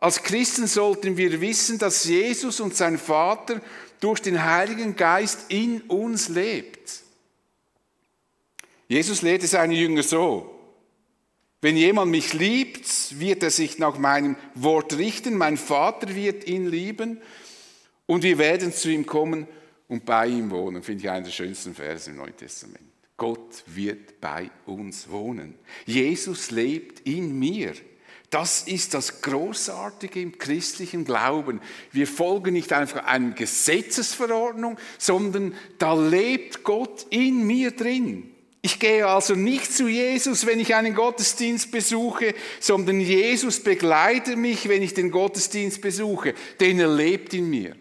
Als 0.00 0.22
Christen 0.22 0.66
sollten 0.66 1.18
wir 1.18 1.40
wissen, 1.42 1.78
dass 1.78 2.04
Jesus 2.04 2.58
und 2.58 2.74
sein 2.74 2.98
Vater 2.98 3.60
durch 4.00 4.20
den 4.20 4.42
Heiligen 4.42 4.96
Geist 4.96 5.46
in 5.48 5.82
uns 5.82 6.28
lebt. 6.28 7.02
Jesus 8.88 9.20
lehrte 9.22 9.46
seine 9.46 9.74
Jünger 9.74 10.02
so, 10.02 10.56
wenn 11.60 11.76
jemand 11.76 12.10
mich 12.10 12.32
liebt, 12.32 13.20
wird 13.20 13.42
er 13.42 13.50
sich 13.50 13.78
nach 13.78 13.98
meinem 13.98 14.36
Wort 14.54 14.96
richten, 14.96 15.36
mein 15.36 15.58
Vater 15.58 16.14
wird 16.14 16.46
ihn 16.46 16.66
lieben 16.66 17.20
und 18.06 18.22
wir 18.22 18.38
werden 18.38 18.72
zu 18.72 18.88
ihm 18.88 19.04
kommen 19.04 19.46
und 19.86 20.06
bei 20.06 20.26
ihm 20.26 20.50
wohnen. 20.50 20.82
Finde 20.82 21.04
ich 21.04 21.10
einen 21.10 21.24
der 21.26 21.32
schönsten 21.32 21.74
Verse 21.74 22.10
im 22.10 22.16
Neuen 22.16 22.36
Testament. 22.36 22.80
Gott 23.18 23.62
wird 23.66 24.18
bei 24.22 24.50
uns 24.64 25.10
wohnen. 25.10 25.54
Jesus 25.84 26.50
lebt 26.50 27.00
in 27.00 27.38
mir. 27.38 27.74
Das 28.30 28.62
ist 28.62 28.94
das 28.94 29.22
Großartige 29.22 30.20
im 30.20 30.38
christlichen 30.38 31.04
Glauben. 31.04 31.60
Wir 31.90 32.06
folgen 32.06 32.52
nicht 32.52 32.72
einfach 32.72 33.04
einer 33.04 33.34
Gesetzesverordnung, 33.34 34.78
sondern 34.98 35.54
da 35.78 35.94
lebt 35.94 36.62
Gott 36.62 37.06
in 37.10 37.44
mir 37.44 37.72
drin. 37.72 38.30
Ich 38.62 38.78
gehe 38.78 39.06
also 39.06 39.34
nicht 39.34 39.72
zu 39.72 39.88
Jesus, 39.88 40.46
wenn 40.46 40.60
ich 40.60 40.74
einen 40.76 40.94
Gottesdienst 40.94 41.72
besuche, 41.72 42.34
sondern 42.60 43.00
Jesus 43.00 43.60
begleitet 43.60 44.36
mich, 44.36 44.68
wenn 44.68 44.82
ich 44.82 44.94
den 44.94 45.10
Gottesdienst 45.10 45.80
besuche, 45.80 46.34
denn 46.60 46.78
er 46.78 46.94
lebt 46.94 47.34
in 47.34 47.50
mir. 47.50 47.74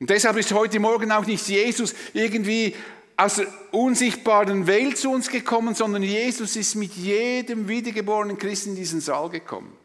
Und 0.00 0.10
deshalb 0.10 0.36
ist 0.36 0.52
heute 0.52 0.80
Morgen 0.80 1.12
auch 1.12 1.26
nicht 1.26 1.46
Jesus 1.46 1.94
irgendwie 2.12 2.74
aus 3.16 3.36
der 3.36 3.46
unsichtbaren 3.72 4.66
Welt 4.66 4.98
zu 4.98 5.10
uns 5.10 5.28
gekommen, 5.28 5.74
sondern 5.74 6.02
Jesus 6.02 6.56
ist 6.56 6.74
mit 6.74 6.94
jedem 6.94 7.68
wiedergeborenen 7.68 8.38
Christen 8.38 8.70
in 8.70 8.76
diesen 8.76 9.00
Saal 9.00 9.28
gekommen. 9.30 9.76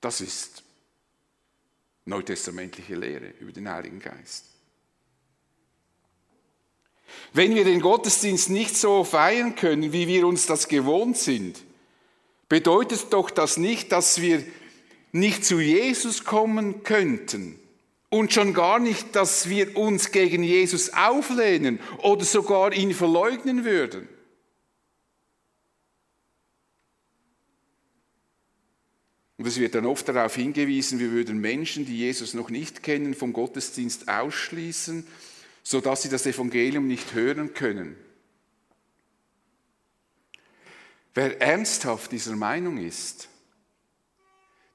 Das 0.00 0.20
ist 0.20 0.62
neutestamentliche 2.04 2.94
Lehre 2.94 3.32
über 3.40 3.52
den 3.52 3.68
Heiligen 3.68 4.00
Geist. 4.00 4.46
Wenn 7.32 7.54
wir 7.54 7.64
den 7.64 7.80
Gottesdienst 7.80 8.50
nicht 8.50 8.76
so 8.76 9.04
feiern 9.04 9.54
können, 9.54 9.92
wie 9.92 10.06
wir 10.06 10.26
uns 10.26 10.46
das 10.46 10.68
gewohnt 10.68 11.16
sind, 11.16 11.62
bedeutet 12.48 13.12
doch 13.12 13.30
das 13.30 13.56
nicht, 13.56 13.92
dass 13.92 14.20
wir 14.20 14.44
nicht 15.12 15.44
zu 15.44 15.60
Jesus 15.60 16.24
kommen 16.24 16.82
könnten 16.82 17.58
und 18.14 18.32
schon 18.32 18.54
gar 18.54 18.78
nicht, 18.78 19.16
dass 19.16 19.48
wir 19.48 19.76
uns 19.76 20.12
gegen 20.12 20.44
Jesus 20.44 20.92
auflehnen 20.92 21.80
oder 21.98 22.24
sogar 22.24 22.72
ihn 22.72 22.94
verleugnen 22.94 23.64
würden. 23.64 24.08
Und 29.36 29.48
es 29.48 29.58
wird 29.58 29.74
dann 29.74 29.84
oft 29.84 30.08
darauf 30.08 30.36
hingewiesen, 30.36 31.00
wir 31.00 31.10
würden 31.10 31.40
Menschen, 31.40 31.86
die 31.86 31.98
Jesus 31.98 32.34
noch 32.34 32.50
nicht 32.50 32.84
kennen, 32.84 33.14
vom 33.14 33.32
Gottesdienst 33.32 34.06
ausschließen, 34.06 35.04
sodass 35.64 36.02
sie 36.02 36.08
das 36.08 36.24
Evangelium 36.24 36.86
nicht 36.86 37.14
hören 37.14 37.52
können. 37.52 37.96
Wer 41.14 41.40
ernsthaft 41.40 42.12
dieser 42.12 42.36
Meinung 42.36 42.78
ist, 42.78 43.28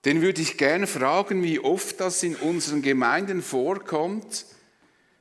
den 0.06 0.22
würde 0.22 0.42
ich 0.42 0.58
gerne 0.58 0.88
fragen, 0.88 1.44
wie 1.44 1.60
oft 1.60 2.00
das 2.00 2.24
in 2.24 2.36
unseren 2.36 2.82
Gemeinden 2.82 3.42
vorkommt, 3.42 4.46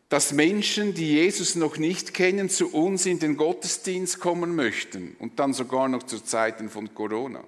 dass 0.09 0.33
Menschen, 0.33 0.95
die 0.95 1.15
Jesus 1.15 1.55
noch 1.55 1.77
nicht 1.77 2.15
kennen, 2.15 2.49
zu 2.49 2.73
uns 2.73 3.05
in 3.05 3.19
den 3.19 3.37
Gottesdienst 3.37 4.21
kommen 4.21 4.55
möchten 4.55 5.17
und 5.19 5.39
dann 5.39 5.53
sogar 5.53 5.89
noch 5.89 6.05
zu 6.05 6.21
Zeiten 6.21 6.71
von 6.71 6.95
Corona. 6.95 7.45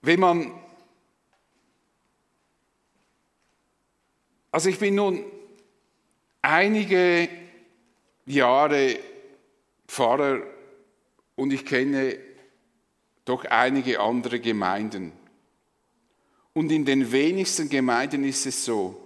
Wenn 0.00 0.20
man, 0.20 0.52
also 4.50 4.68
ich 4.68 4.78
bin 4.78 4.94
nun 4.94 5.24
einige 6.42 7.28
Jahre 8.26 8.98
Pfarrer 9.86 10.42
und 11.36 11.52
ich 11.52 11.64
kenne 11.64 12.16
doch 13.24 13.44
einige 13.44 14.00
andere 14.00 14.40
Gemeinden. 14.40 15.12
Und 16.52 16.70
in 16.70 16.84
den 16.84 17.10
wenigsten 17.10 17.68
Gemeinden 17.68 18.24
ist 18.24 18.46
es 18.46 18.64
so, 18.64 19.00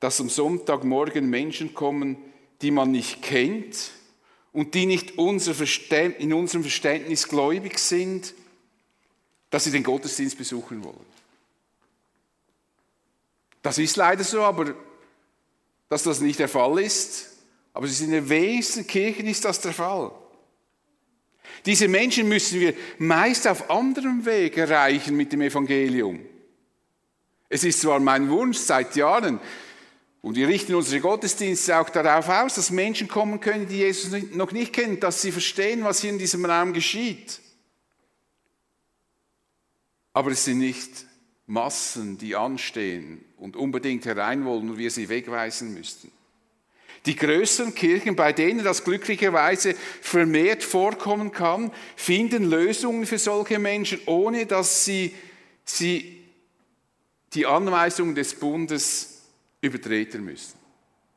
dass 0.00 0.20
am 0.20 0.28
Sonntagmorgen 0.28 1.28
Menschen 1.28 1.74
kommen, 1.74 2.16
die 2.62 2.70
man 2.70 2.92
nicht 2.92 3.22
kennt 3.22 3.90
und 4.52 4.74
die 4.74 4.86
nicht 4.86 5.12
in 5.12 5.18
unserem 6.32 6.62
Verständnis 6.62 7.28
gläubig 7.28 7.78
sind, 7.78 8.34
dass 9.50 9.64
sie 9.64 9.70
den 9.70 9.82
Gottesdienst 9.82 10.38
besuchen 10.38 10.84
wollen. 10.84 11.18
Das 13.62 13.78
ist 13.78 13.96
leider 13.96 14.24
so, 14.24 14.42
aber 14.42 14.74
dass 15.88 16.04
das 16.04 16.20
nicht 16.20 16.38
der 16.38 16.48
Fall 16.48 16.78
ist, 16.78 17.37
aber 17.72 17.86
in 17.86 18.10
den 18.10 18.28
wenigsten 18.28 18.86
Kirchen 18.86 19.26
ist 19.26 19.44
das 19.44 19.60
der 19.60 19.72
Fall. 19.72 20.10
Diese 21.66 21.88
Menschen 21.88 22.28
müssen 22.28 22.60
wir 22.60 22.74
meist 22.98 23.46
auf 23.46 23.70
anderem 23.70 24.24
Weg 24.24 24.56
erreichen 24.56 25.16
mit 25.16 25.32
dem 25.32 25.42
Evangelium. 25.42 26.20
Es 27.48 27.64
ist 27.64 27.80
zwar 27.80 28.00
mein 28.00 28.28
Wunsch 28.30 28.58
seit 28.58 28.94
Jahren, 28.96 29.40
und 30.20 30.34
wir 30.34 30.48
richten 30.48 30.74
unsere 30.74 31.00
Gottesdienste 31.00 31.78
auch 31.78 31.88
darauf 31.90 32.28
aus, 32.28 32.56
dass 32.56 32.70
Menschen 32.70 33.06
kommen 33.06 33.40
können, 33.40 33.68
die 33.68 33.78
Jesus 33.78 34.10
noch 34.32 34.52
nicht 34.52 34.72
kennen, 34.72 34.98
dass 34.98 35.22
sie 35.22 35.30
verstehen, 35.30 35.84
was 35.84 36.00
hier 36.00 36.10
in 36.10 36.18
diesem 36.18 36.44
Raum 36.44 36.72
geschieht. 36.72 37.40
Aber 40.12 40.32
es 40.32 40.44
sind 40.44 40.58
nicht 40.58 41.06
Massen, 41.46 42.18
die 42.18 42.34
anstehen 42.34 43.24
und 43.36 43.56
unbedingt 43.56 44.04
herein 44.04 44.44
wollen 44.44 44.70
und 44.70 44.78
wir 44.78 44.90
sie 44.90 45.08
wegweisen 45.08 45.72
müssten. 45.72 46.10
Die 47.08 47.16
größeren 47.16 47.74
Kirchen, 47.74 48.16
bei 48.16 48.34
denen 48.34 48.62
das 48.62 48.84
glücklicherweise 48.84 49.74
vermehrt 50.02 50.62
vorkommen 50.62 51.32
kann, 51.32 51.72
finden 51.96 52.44
Lösungen 52.44 53.06
für 53.06 53.18
solche 53.18 53.58
Menschen, 53.58 53.98
ohne 54.04 54.44
dass 54.44 54.84
sie, 54.84 55.14
sie 55.64 56.22
die 57.32 57.46
Anweisungen 57.46 58.14
des 58.14 58.34
Bundes 58.34 59.22
übertreten 59.62 60.22
müssen. 60.22 60.58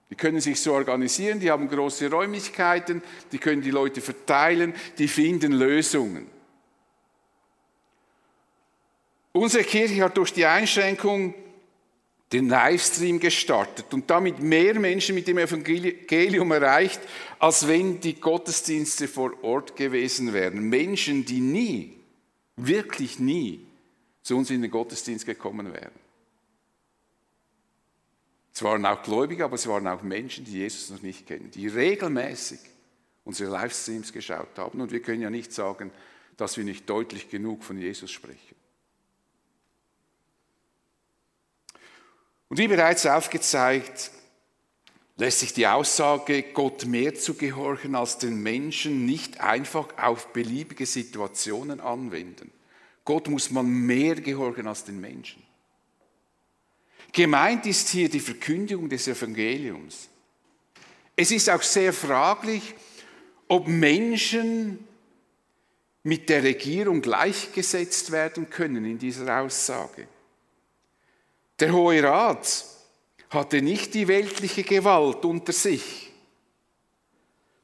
Die 0.10 0.15
können 0.15 0.39
sich 0.39 0.62
so 0.62 0.71
organisieren, 0.71 1.41
die 1.41 1.51
haben 1.51 1.67
große 1.67 2.10
Räumlichkeiten, 2.10 3.04
die 3.34 3.38
können 3.38 3.62
die 3.62 3.71
Leute 3.71 3.99
verteilen, 3.99 4.73
die 4.97 5.10
finden 5.10 5.51
Lösungen. 5.51 6.25
Unsere 9.34 9.65
Kirche 9.65 10.06
hat 10.06 10.15
durch 10.15 10.32
die 10.32 10.45
Einschränkung 10.45 11.34
den 12.32 12.48
Livestream 12.48 13.20
gestartet 13.20 13.94
und 13.94 14.10
damit 14.10 14.39
mehr 14.39 14.80
Menschen 14.80 15.15
mit 15.15 15.28
dem 15.28 15.38
Evangelium 15.38 16.52
erreicht, 16.52 17.02
als 17.39 17.67
wenn 17.67 18.00
die 18.00 18.20
Gottesdienste 18.20 19.08
vor 19.08 19.44
Ort 19.44 19.76
gewesen 19.76 20.32
wären. 20.32 20.70
Menschen, 20.70 21.26
die 21.26 21.41
nie, 21.41 21.98
wirklich 22.56 23.20
nie 23.20 23.65
zu 24.22 24.38
uns 24.38 24.50
in 24.50 24.62
den 24.62 24.72
Gottesdienst 24.72 25.26
gekommen 25.26 25.74
wären. 25.74 25.91
Es 28.54 28.63
waren 28.63 28.86
auch 28.86 29.02
Gläubige, 29.02 29.46
aber 29.46 29.56
es 29.56 29.67
waren 29.67 29.88
auch 29.88 30.02
Menschen, 30.02 30.46
die 30.46 30.60
Jesus 30.60 30.89
noch 30.89 31.02
nicht 31.02 31.26
kennen, 31.26 31.52
die 31.52 31.67
regelmäßig 31.67 32.60
unsere 33.24 33.52
Livestreams 33.52 34.12
geschaut 34.13 34.58
haben. 34.58 34.82
Und 34.82 34.91
wir 34.91 35.02
können 35.02 35.22
ja 35.22 35.30
nicht 35.30 35.54
sagen, 35.54 35.91
dass 36.38 36.58
wir 36.58 36.63
nicht 36.63 36.89
deutlich 36.89 37.30
genug 37.30 37.63
von 37.63 37.78
Jesus 37.78 38.12
sprechen. 38.12 38.56
Und 42.52 42.58
wie 42.58 42.68
bereits 42.68 43.06
aufgezeigt, 43.06 44.12
lässt 45.16 45.40
sich 45.40 45.54
die 45.54 45.68
Aussage, 45.68 46.44
Gott 46.44 46.86
mehr 46.86 47.16
zu 47.16 47.36
gehorchen 47.36 47.96
als 47.96 48.18
den 48.18 48.44
Menschen, 48.44 49.06
nicht 49.06 49.40
einfach 49.40 49.88
auf 49.98 50.34
beliebige 50.34 50.86
Situationen 50.86 51.80
anwenden. 51.80 52.52
Gott 53.06 53.30
muss 53.30 53.52
man 53.52 53.68
mehr 53.68 54.16
gehorchen 54.16 54.68
als 54.68 54.84
den 54.84 55.00
Menschen. 55.00 55.42
Gemeint 57.14 57.66
ist 57.68 57.88
hier 57.88 58.10
die 58.10 58.20
Verkündigung 58.20 58.90
des 58.90 59.08
Evangeliums. 59.08 60.10
Es 61.16 61.32
ist 61.32 61.50
auch 61.50 61.62
sehr 61.62 61.94
fraglich, 61.94 62.76
ob 63.48 63.66
Menschen 63.66 64.86
mit 66.04 66.28
der 66.28 66.44
Regierung 66.44 67.02
gleichgesetzt 67.02 68.12
werden 68.12 68.50
können 68.50 68.84
in 68.84 69.00
dieser 69.00 69.40
Aussage. 69.40 70.10
Der 71.62 71.71
Hohe 71.71 72.04
Rat 72.04 72.65
hatte 73.30 73.62
nicht 73.62 73.93
die 73.93 74.08
weltliche 74.08 74.63
Gewalt 74.63 75.24
unter 75.24 75.54
sich. 75.54 76.12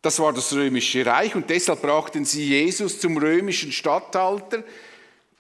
Das 0.04 0.20
war 0.20 0.32
das 0.34 0.54
römische 0.54 1.04
Reich 1.04 1.34
und 1.34 1.50
deshalb 1.50 1.82
brachten 1.82 2.24
sie 2.24 2.46
Jesus 2.46 3.00
zum 3.00 3.18
römischen 3.18 3.72
Statthalter, 3.72 4.64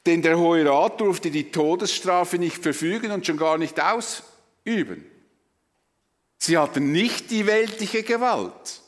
denn 0.08 0.24
der 0.24 0.40
Hohe 0.40 0.66
Rat 0.68 1.00
durfte 1.00 1.30
die 1.30 1.52
Todesstrafe 1.52 2.40
nicht 2.40 2.64
verfügen 2.64 3.12
und 3.12 3.28
schon 3.28 3.38
gar 3.38 3.60
nicht 3.60 3.80
ausüben. 3.80 5.06
Sie 6.40 6.58
hatten 6.58 6.92
nicht 6.92 7.30
die 7.30 7.46
weltliche 7.46 8.02
Gewalt. 8.02 8.82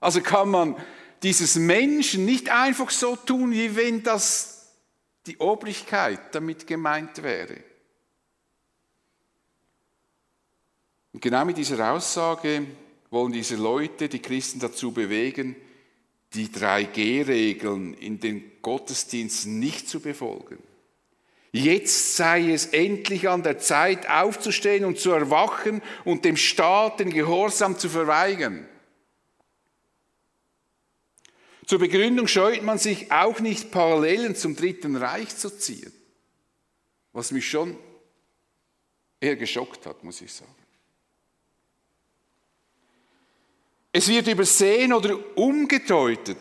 Also 0.00 0.20
kann 0.22 0.50
man 0.50 0.76
dieses 1.22 1.54
Menschen 1.54 2.24
nicht 2.24 2.50
einfach 2.50 2.90
so 2.90 3.14
tun, 3.14 3.52
wie 3.52 3.76
wenn 3.76 4.02
das 4.02 4.72
die 5.26 5.38
Obrigkeit 5.38 6.34
damit 6.34 6.66
gemeint 6.66 7.22
wäre. 7.22 7.71
Und 11.12 11.20
genau 11.20 11.44
mit 11.44 11.58
dieser 11.58 11.92
Aussage 11.92 12.66
wollen 13.10 13.32
diese 13.32 13.56
Leute 13.56 14.08
die 14.08 14.20
Christen 14.22 14.60
dazu 14.60 14.92
bewegen, 14.92 15.56
die 16.32 16.48
3G-Regeln 16.48 17.94
in 17.94 18.18
den 18.18 18.52
Gottesdiensten 18.62 19.58
nicht 19.58 19.88
zu 19.88 20.00
befolgen. 20.00 20.58
Jetzt 21.54 22.16
sei 22.16 22.50
es 22.50 22.66
endlich 22.66 23.28
an 23.28 23.42
der 23.42 23.58
Zeit 23.58 24.08
aufzustehen 24.08 24.86
und 24.86 24.98
zu 24.98 25.10
erwachen 25.10 25.82
und 26.06 26.24
dem 26.24 26.38
Staat 26.38 27.00
den 27.00 27.10
Gehorsam 27.10 27.78
zu 27.78 27.90
verweigern. 27.90 28.66
Zur 31.66 31.78
Begründung 31.78 32.26
scheut 32.26 32.62
man 32.62 32.78
sich 32.78 33.12
auch 33.12 33.38
nicht 33.40 33.70
Parallelen 33.70 34.34
zum 34.34 34.56
Dritten 34.56 34.96
Reich 34.96 35.36
zu 35.36 35.50
ziehen, 35.50 35.92
was 37.12 37.30
mich 37.32 37.48
schon 37.48 37.76
eher 39.20 39.36
geschockt 39.36 39.84
hat, 39.84 40.02
muss 40.02 40.22
ich 40.22 40.32
sagen. 40.32 40.61
Es 43.92 44.08
wird 44.08 44.26
übersehen 44.26 44.92
oder 44.92 45.18
umgedeutet, 45.36 46.38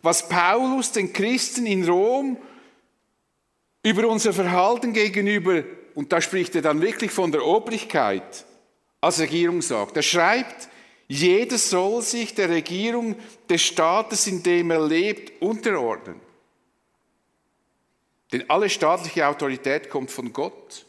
was 0.00 0.26
Paulus 0.26 0.92
den 0.92 1.12
Christen 1.12 1.66
in 1.66 1.86
Rom 1.86 2.38
über 3.82 4.08
unser 4.08 4.32
Verhalten 4.32 4.92
gegenüber, 4.92 5.62
und 5.94 6.12
da 6.12 6.20
spricht 6.20 6.54
er 6.54 6.62
dann 6.62 6.80
wirklich 6.80 7.10
von 7.10 7.32
der 7.32 7.44
Obrigkeit, 7.44 8.46
als 9.00 9.20
Regierung 9.20 9.60
sagt. 9.60 9.96
Er 9.96 10.02
schreibt, 10.02 10.68
jeder 11.08 11.58
soll 11.58 12.02
sich 12.02 12.34
der 12.34 12.48
Regierung 12.48 13.16
des 13.48 13.62
Staates, 13.62 14.26
in 14.26 14.42
dem 14.42 14.70
er 14.70 14.86
lebt, 14.86 15.42
unterordnen. 15.42 16.20
Denn 18.32 18.48
alle 18.48 18.70
staatliche 18.70 19.26
Autorität 19.26 19.90
kommt 19.90 20.10
von 20.10 20.32
Gott. 20.32 20.86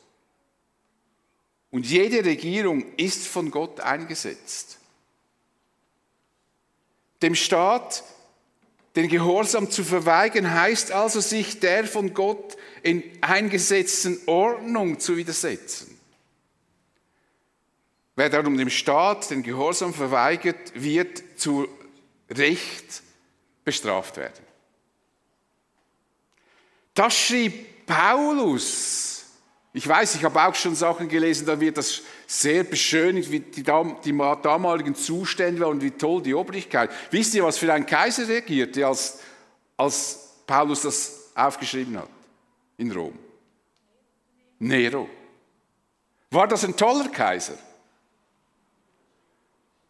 Und 1.71 1.87
jede 1.87 2.23
Regierung 2.23 2.85
ist 2.97 3.27
von 3.27 3.49
Gott 3.49 3.79
eingesetzt. 3.79 4.80
Dem 7.21 7.35
Staat 7.35 8.03
den 8.95 9.07
Gehorsam 9.07 9.71
zu 9.71 9.83
verweigern, 9.83 10.53
heißt 10.53 10.91
also, 10.91 11.21
sich 11.21 11.59
der 11.59 11.85
von 11.85 12.13
Gott 12.13 12.57
in 12.83 13.03
eingesetzten 13.21 14.19
Ordnung 14.25 14.99
zu 14.99 15.15
widersetzen. 15.15 15.97
Wer 18.15 18.29
darum 18.29 18.57
dem 18.57 18.69
Staat 18.69 19.29
den 19.31 19.43
Gehorsam 19.43 19.93
verweigert, 19.93 20.73
wird 20.75 21.23
zu 21.37 21.67
Recht 22.29 23.01
bestraft 23.63 24.17
werden. 24.17 24.45
Das 26.93 27.17
schrieb 27.17 27.85
Paulus 27.85 29.20
ich 29.73 29.87
weiß, 29.87 30.15
ich 30.15 30.23
habe 30.23 30.41
auch 30.41 30.55
schon 30.55 30.75
Sachen 30.75 31.07
gelesen, 31.07 31.45
da 31.45 31.59
wird 31.59 31.77
das 31.77 32.01
sehr 32.27 32.63
beschönigt, 32.63 33.31
wie 33.31 33.39
die, 33.39 33.63
die 33.63 34.13
damaligen 34.13 34.95
Zustände 34.95 35.61
waren 35.61 35.71
und 35.71 35.81
wie 35.81 35.91
toll 35.91 36.21
die 36.21 36.33
Obrigkeit. 36.33 36.89
Wisst 37.09 37.33
ihr, 37.35 37.43
was 37.43 37.57
für 37.57 37.71
ein 37.71 37.85
Kaiser 37.85 38.27
regierte, 38.27 38.85
als, 38.85 39.19
als 39.77 40.29
Paulus 40.45 40.81
das 40.81 41.31
aufgeschrieben 41.35 41.97
hat 41.97 42.09
in 42.77 42.91
Rom? 42.91 43.17
Nero. 44.59 45.09
War 46.29 46.47
das 46.47 46.65
ein 46.65 46.75
toller 46.75 47.09
Kaiser? 47.09 47.57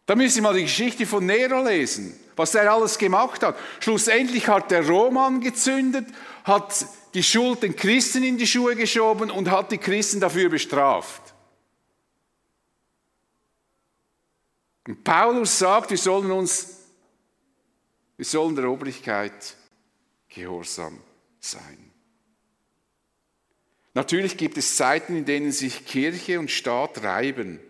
Da 0.06 0.14
müsst 0.14 0.36
ihr 0.36 0.42
mal 0.42 0.54
die 0.54 0.62
Geschichte 0.62 1.06
von 1.06 1.26
Nero 1.26 1.62
lesen, 1.62 2.18
was 2.36 2.54
er 2.54 2.72
alles 2.72 2.98
gemacht 2.98 3.42
hat. 3.42 3.56
Schlussendlich 3.80 4.46
hat 4.46 4.70
er 4.70 4.86
Rom 4.86 5.16
angezündet, 5.16 6.06
hat 6.44 6.86
die 7.14 7.22
Schuld 7.22 7.62
den 7.62 7.76
Christen 7.76 8.22
in 8.22 8.38
die 8.38 8.46
Schuhe 8.46 8.74
geschoben 8.76 9.30
und 9.30 9.50
hat 9.50 9.72
die 9.72 9.78
Christen 9.78 10.20
dafür 10.20 10.48
bestraft. 10.48 11.34
Und 14.86 15.04
Paulus 15.04 15.58
sagt, 15.58 15.90
wir 15.90 15.98
sollen 15.98 16.30
uns, 16.30 16.78
wir 18.16 18.24
sollen 18.24 18.56
der 18.56 18.68
Obrigkeit 18.68 19.56
gehorsam 20.28 20.98
sein. 21.38 21.92
Natürlich 23.94 24.36
gibt 24.36 24.56
es 24.56 24.76
Zeiten, 24.76 25.16
in 25.16 25.24
denen 25.24 25.52
sich 25.52 25.86
Kirche 25.86 26.40
und 26.40 26.50
Staat 26.50 27.02
reiben. 27.02 27.60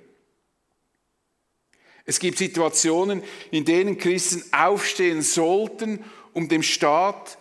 Es 2.04 2.18
gibt 2.18 2.38
Situationen, 2.38 3.22
in 3.50 3.64
denen 3.64 3.98
Christen 3.98 4.42
aufstehen 4.52 5.22
sollten, 5.22 6.04
um 6.32 6.48
dem 6.48 6.62
Staat 6.62 7.38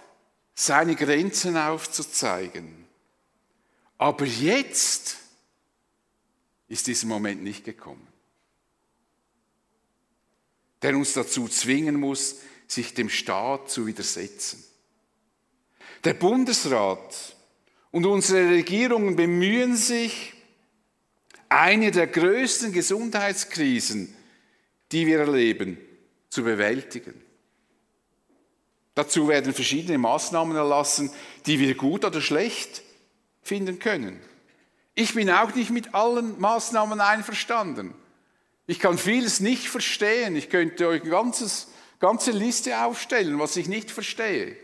seine 0.53 0.95
Grenzen 0.95 1.57
aufzuzeigen. 1.57 2.85
Aber 3.97 4.25
jetzt 4.25 5.17
ist 6.67 6.87
dieser 6.87 7.07
Moment 7.07 7.43
nicht 7.43 7.65
gekommen, 7.65 8.07
der 10.81 10.95
uns 10.95 11.13
dazu 11.13 11.47
zwingen 11.47 11.99
muss, 11.99 12.37
sich 12.67 12.93
dem 12.93 13.09
Staat 13.09 13.69
zu 13.69 13.85
widersetzen. 13.85 14.63
Der 16.03 16.13
Bundesrat 16.13 17.35
und 17.91 18.05
unsere 18.05 18.49
Regierungen 18.49 19.15
bemühen 19.15 19.75
sich, 19.75 20.33
eine 21.49 21.91
der 21.91 22.07
größten 22.07 22.71
Gesundheitskrisen, 22.71 24.15
die 24.93 25.05
wir 25.05 25.19
erleben, 25.19 25.77
zu 26.29 26.43
bewältigen. 26.43 27.21
Dazu 28.95 29.27
werden 29.27 29.53
verschiedene 29.53 29.97
Maßnahmen 29.97 30.55
erlassen, 30.55 31.11
die 31.45 31.59
wir 31.59 31.75
gut 31.75 32.03
oder 32.03 32.21
schlecht 32.21 32.83
finden 33.41 33.79
können. 33.79 34.19
Ich 34.95 35.13
bin 35.13 35.29
auch 35.29 35.55
nicht 35.55 35.71
mit 35.71 35.93
allen 35.93 36.39
Maßnahmen 36.39 36.99
einverstanden. 36.99 37.93
Ich 38.67 38.79
kann 38.79 38.97
vieles 38.97 39.39
nicht 39.39 39.69
verstehen. 39.69 40.35
Ich 40.35 40.49
könnte 40.49 40.87
euch 40.87 41.01
eine 41.01 41.09
ganzes, 41.09 41.69
ganze 41.99 42.31
Liste 42.31 42.83
aufstellen, 42.83 43.39
was 43.39 43.55
ich 43.55 43.67
nicht 43.67 43.91
verstehe. 43.91 44.55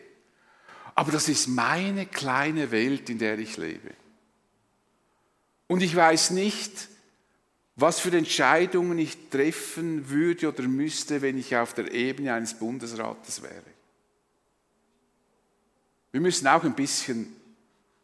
Aber 0.96 1.12
das 1.12 1.30
ist 1.30 1.48
meine 1.48 2.06
kleine 2.06 2.72
Welt, 2.72 3.10
in 3.10 3.20
der 3.20 3.40
ich 3.40 3.56
lebe. 3.58 3.92
Und 5.68 5.82
ich 5.82 5.96
weiß 5.96 6.32
nicht, 6.32 6.90
was 7.76 8.00
für 8.00 8.16
Entscheidungen 8.18 8.98
ich 8.98 9.30
treffen 9.30 10.10
würde 10.10 10.50
oder 10.50 10.63
müsste, 10.63 11.22
wenn 11.22 11.38
ich 11.38 11.56
auf 11.56 11.74
der 11.74 11.92
Ebene 11.92 12.34
eines 12.34 12.56
Bundesrates 12.56 13.44
wäre. 13.44 13.77
Wir 16.17 16.21
müssen 16.21 16.47
auch 16.47 16.63
ein 16.63 16.73
bisschen 16.73 17.32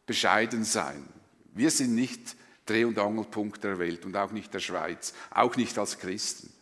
bescheiden 0.06 0.66
sein. 0.66 1.04
Wir 1.56 1.72
sind 1.72 1.96
nicht 1.96 2.36
Dreh- 2.64 2.86
und 2.86 3.00
Angelpunkt 3.00 3.64
der 3.64 3.80
Welt 3.80 4.06
und 4.06 4.16
auch 4.16 4.32
nicht 4.32 4.54
der 4.54 4.60
Schweiz, 4.60 5.16
auch 5.32 5.56
nicht 5.56 5.76
als 5.80 5.98
Christen. 5.98 6.54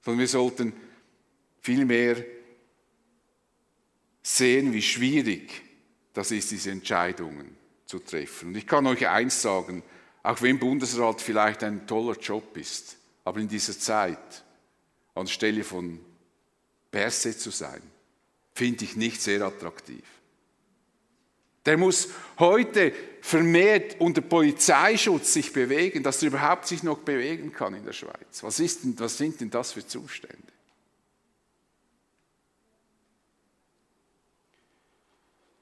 Sondern 0.00 0.20
wir 0.20 0.28
sollten 0.28 0.72
vielmehr 1.60 2.24
sehen, 4.22 4.72
wie 4.72 4.80
schwierig 4.80 5.60
das 6.14 6.30
ist, 6.30 6.52
diese 6.52 6.70
Entscheidungen 6.70 7.54
zu 7.84 7.98
treffen. 7.98 8.48
Und 8.48 8.56
ich 8.56 8.66
kann 8.66 8.86
euch 8.86 9.06
eins 9.06 9.42
sagen, 9.42 9.82
auch 10.22 10.40
wenn 10.40 10.58
Bundesrat 10.58 11.20
vielleicht 11.20 11.62
ein 11.62 11.86
toller 11.86 12.18
Job 12.18 12.56
ist, 12.56 12.96
aber 13.24 13.40
in 13.40 13.48
dieser 13.48 13.78
Zeit 13.78 14.42
anstelle 15.14 15.64
von 15.64 16.00
Perse 16.90 17.36
zu 17.36 17.50
sein. 17.50 17.82
Finde 18.54 18.86
ich 18.86 18.96
nicht 18.96 19.20
sehr 19.20 19.42
attraktiv. 19.42 20.13
Der 21.66 21.78
muss 21.78 22.08
heute 22.38 22.92
vermehrt 23.20 23.96
unter 24.00 24.20
Polizeischutz 24.20 25.32
sich 25.32 25.52
bewegen, 25.52 26.02
dass 26.02 26.22
er 26.22 26.28
überhaupt 26.28 26.66
sich 26.66 26.82
noch 26.82 26.98
bewegen 26.98 27.52
kann 27.52 27.74
in 27.74 27.84
der 27.84 27.94
Schweiz. 27.94 28.42
Was, 28.42 28.60
ist 28.60 28.84
denn, 28.84 28.98
was 28.98 29.16
sind 29.16 29.40
denn 29.40 29.50
das 29.50 29.72
für 29.72 29.86
Zustände? 29.86 30.36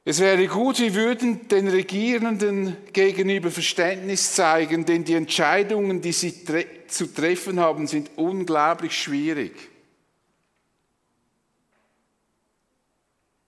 Es 0.05 0.19
wäre 0.19 0.49
gut, 0.49 0.81
wir 0.81 0.95
würden 0.95 1.47
den 1.47 1.69
Regierenden 1.69 2.77
gegenüber 2.93 3.53
Verständnis 3.53 4.35
zeigen, 4.35 4.85
denn 4.85 5.05
die 5.05 5.15
Entscheidungen, 5.15 6.01
die 6.01 6.11
sie 6.11 6.45
tre 6.45 6.67
zu 6.89 7.07
treffen 7.07 7.61
haben, 7.61 7.87
sind 7.87 8.11
unglaublich 8.17 9.01
schwierig. 9.01 9.53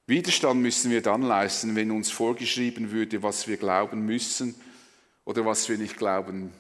Widerstand 0.07 0.61
müssen 0.61 0.91
wir 0.91 1.01
dann 1.01 1.23
leisten, 1.23 1.75
wenn 1.77 1.91
uns 1.91 2.11
vorgeschrieben 2.11 2.91
würde, 2.91 3.23
was 3.23 3.49
wir 3.49 3.57
glauben 3.57 4.05
müssen 4.05 4.55
oder 5.25 5.47
was 5.47 5.69
wir 5.69 5.79
nicht 5.79 5.97
glauben 5.97 6.53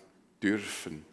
dürfen. 0.43 1.05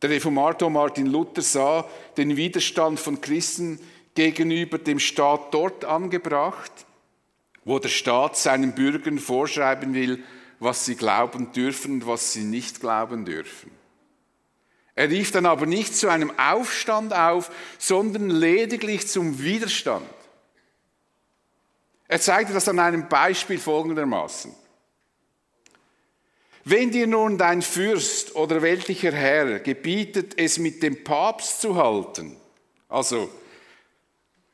Der 0.00 0.10
Reformator 0.10 0.70
Martin 0.70 1.06
Luther 1.06 1.42
sah 1.42 1.88
den 2.16 2.36
Widerstand 2.36 3.00
von 3.00 3.20
Christen 3.20 3.80
gegenüber 4.14 4.78
dem 4.78 4.98
Staat 4.98 5.52
dort 5.54 5.84
angebracht, 5.84 6.72
wo 7.64 7.78
der 7.78 7.88
Staat 7.88 8.36
seinen 8.36 8.74
Bürgern 8.74 9.18
vorschreiben 9.18 9.94
will, 9.94 10.22
was 10.60 10.84
sie 10.84 10.94
glauben 10.94 11.52
dürfen 11.52 11.94
und 11.94 12.06
was 12.06 12.32
sie 12.32 12.44
nicht 12.44 12.80
glauben 12.80 13.24
dürfen. 13.24 13.70
Er 14.94 15.10
rief 15.10 15.32
dann 15.32 15.46
aber 15.46 15.66
nicht 15.66 15.96
zu 15.96 16.08
einem 16.08 16.32
Aufstand 16.38 17.12
auf, 17.12 17.50
sondern 17.78 18.28
lediglich 18.30 19.08
zum 19.08 19.42
Widerstand. 19.42 20.06
Er 22.12 22.20
zeigte 22.20 22.52
das 22.52 22.68
an 22.68 22.78
einem 22.78 23.08
Beispiel 23.08 23.58
folgendermaßen. 23.58 24.54
Wenn 26.62 26.90
dir 26.90 27.06
nun 27.06 27.38
dein 27.38 27.62
Fürst 27.62 28.36
oder 28.36 28.60
weltlicher 28.60 29.12
Herr 29.12 29.60
gebietet, 29.60 30.34
es 30.36 30.58
mit 30.58 30.82
dem 30.82 31.04
Papst 31.04 31.62
zu 31.62 31.74
halten, 31.74 32.36
also 32.90 33.30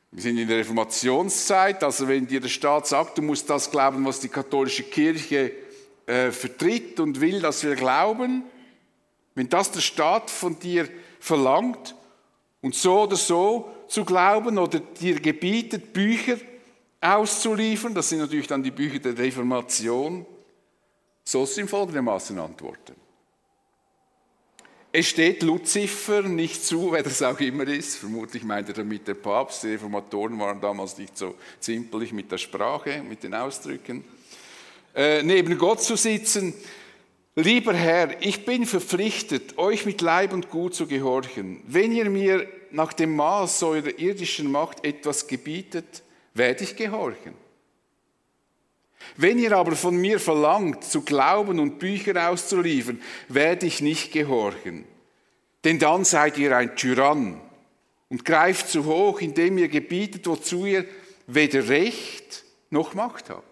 wir 0.09 0.21
sind 0.21 0.37
in 0.37 0.47
der 0.47 0.59
Reformationszeit, 0.59 1.83
also 1.83 2.07
wenn 2.07 2.25
dir 2.27 2.39
der 2.39 2.47
Staat 2.47 2.87
sagt, 2.87 3.17
du 3.17 3.23
musst 3.23 3.49
das 3.49 3.69
glauben, 3.69 4.05
was 4.05 4.21
die 4.21 4.29
katholische 4.29 4.83
Kirche 4.83 5.51
äh, 6.05 6.31
vertritt 6.31 7.01
und 7.01 7.19
will, 7.19 7.41
dass 7.41 7.61
wir 7.65 7.75
glauben, 7.75 8.43
wenn 9.35 9.49
das 9.49 9.69
der 9.69 9.81
Staat 9.81 10.29
von 10.29 10.57
dir 10.57 10.87
verlangt 11.19 11.93
und 12.61 12.73
so 12.73 13.01
oder 13.01 13.17
so 13.17 13.69
zu 13.89 14.05
glauben 14.05 14.57
oder 14.57 14.79
dir 14.79 15.19
gebietet, 15.19 15.91
Bücher 15.91 16.37
auszuliefern, 17.01 17.93
das 17.93 18.09
sind 18.09 18.19
natürlich 18.19 18.47
dann 18.47 18.63
die 18.63 18.71
Bücher 18.71 18.99
der 18.99 19.17
Reformation, 19.17 20.25
sollst 21.23 21.57
du 21.57 21.61
ihm 21.61 21.67
folgendermaßen 21.67 22.37
antworten. 22.37 22.95
Es 24.91 25.07
steht 25.07 25.43
Luzifer 25.43 26.23
nicht 26.23 26.65
zu, 26.65 26.91
wer 26.91 27.03
das 27.03 27.21
auch 27.21 27.39
immer 27.39 27.67
ist. 27.67 27.97
Vermutlich 27.97 28.43
meint 28.43 28.69
er 28.69 28.73
damit 28.73 29.07
der 29.07 29.13
Papst. 29.13 29.61
Die 29.61 29.67
Reformatoren 29.67 30.39
waren 30.39 30.59
damals 30.59 30.97
nicht 30.97 31.15
so 31.15 31.35
zimperlich 31.59 32.11
mit 32.11 32.31
der 32.31 32.39
Sprache, 32.39 33.03
mit 33.07 33.21
den 33.21 33.35
Ausdrücken. 33.35 34.03
Äh, 34.95 35.21
neben 35.21 35.59
Gott 35.59 35.83
zu 35.83 35.95
sitzen. 35.95 36.55
Lieber 37.35 37.75
Herr, 37.75 38.19
ich 38.21 38.43
bin 38.45 38.65
verpflichtet, 38.65 39.59
euch 39.59 39.85
mit 39.85 40.01
Leib 40.01 40.33
und 40.33 40.49
Gut 40.49 40.73
zu 40.73 40.87
gehorchen. 40.87 41.61
Wenn 41.67 41.91
ihr 41.91 42.09
mir 42.09 42.47
nach 42.71 42.91
dem 42.91 43.15
Maß 43.15 43.61
eurer 43.61 43.99
irdischen 43.99 44.51
Macht 44.51 44.83
etwas 44.83 45.27
gebietet, 45.27 46.01
werde 46.33 46.63
ich 46.63 46.75
gehorchen. 46.75 47.33
Wenn 49.15 49.39
ihr 49.39 49.53
aber 49.53 49.75
von 49.75 49.95
mir 49.95 50.19
verlangt, 50.19 50.83
zu 50.83 51.01
glauben 51.01 51.59
und 51.59 51.79
Bücher 51.79 52.29
auszuliefern, 52.29 53.01
werde 53.27 53.65
ich 53.65 53.81
nicht 53.81 54.11
gehorchen. 54.11 54.85
Denn 55.63 55.79
dann 55.79 56.05
seid 56.05 56.37
ihr 56.37 56.55
ein 56.55 56.75
Tyrann 56.75 57.41
und 58.09 58.25
greift 58.25 58.69
zu 58.69 58.85
hoch, 58.85 59.19
indem 59.21 59.57
ihr 59.57 59.67
gebietet, 59.67 60.27
wozu 60.27 60.65
ihr 60.65 60.85
weder 61.27 61.67
Recht 61.69 62.43
noch 62.69 62.93
Macht 62.93 63.29
habt. 63.29 63.45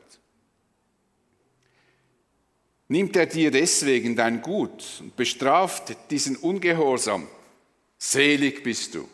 Nimmt 2.90 3.16
er 3.18 3.26
dir 3.26 3.52
deswegen 3.52 4.16
dein 4.16 4.42
Gut 4.42 5.02
und 5.02 5.16
bestraft 5.16 5.96
diesen 6.10 6.38
Ungehorsam, 6.38 7.28
selig 7.98 8.64
bist 8.64 8.96
du. 8.96 9.08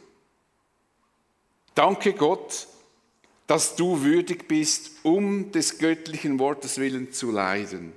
Danke 1.73 2.13
Gott, 2.13 2.67
dass 3.54 3.76
du 3.76 4.02
würdig 4.02 4.48
bist, 4.48 4.89
um 5.04 5.52
des 5.52 5.78
göttlichen 5.78 6.39
Wortes 6.39 6.80
willen 6.80 7.12
zu 7.12 7.30
leiden. 7.30 7.94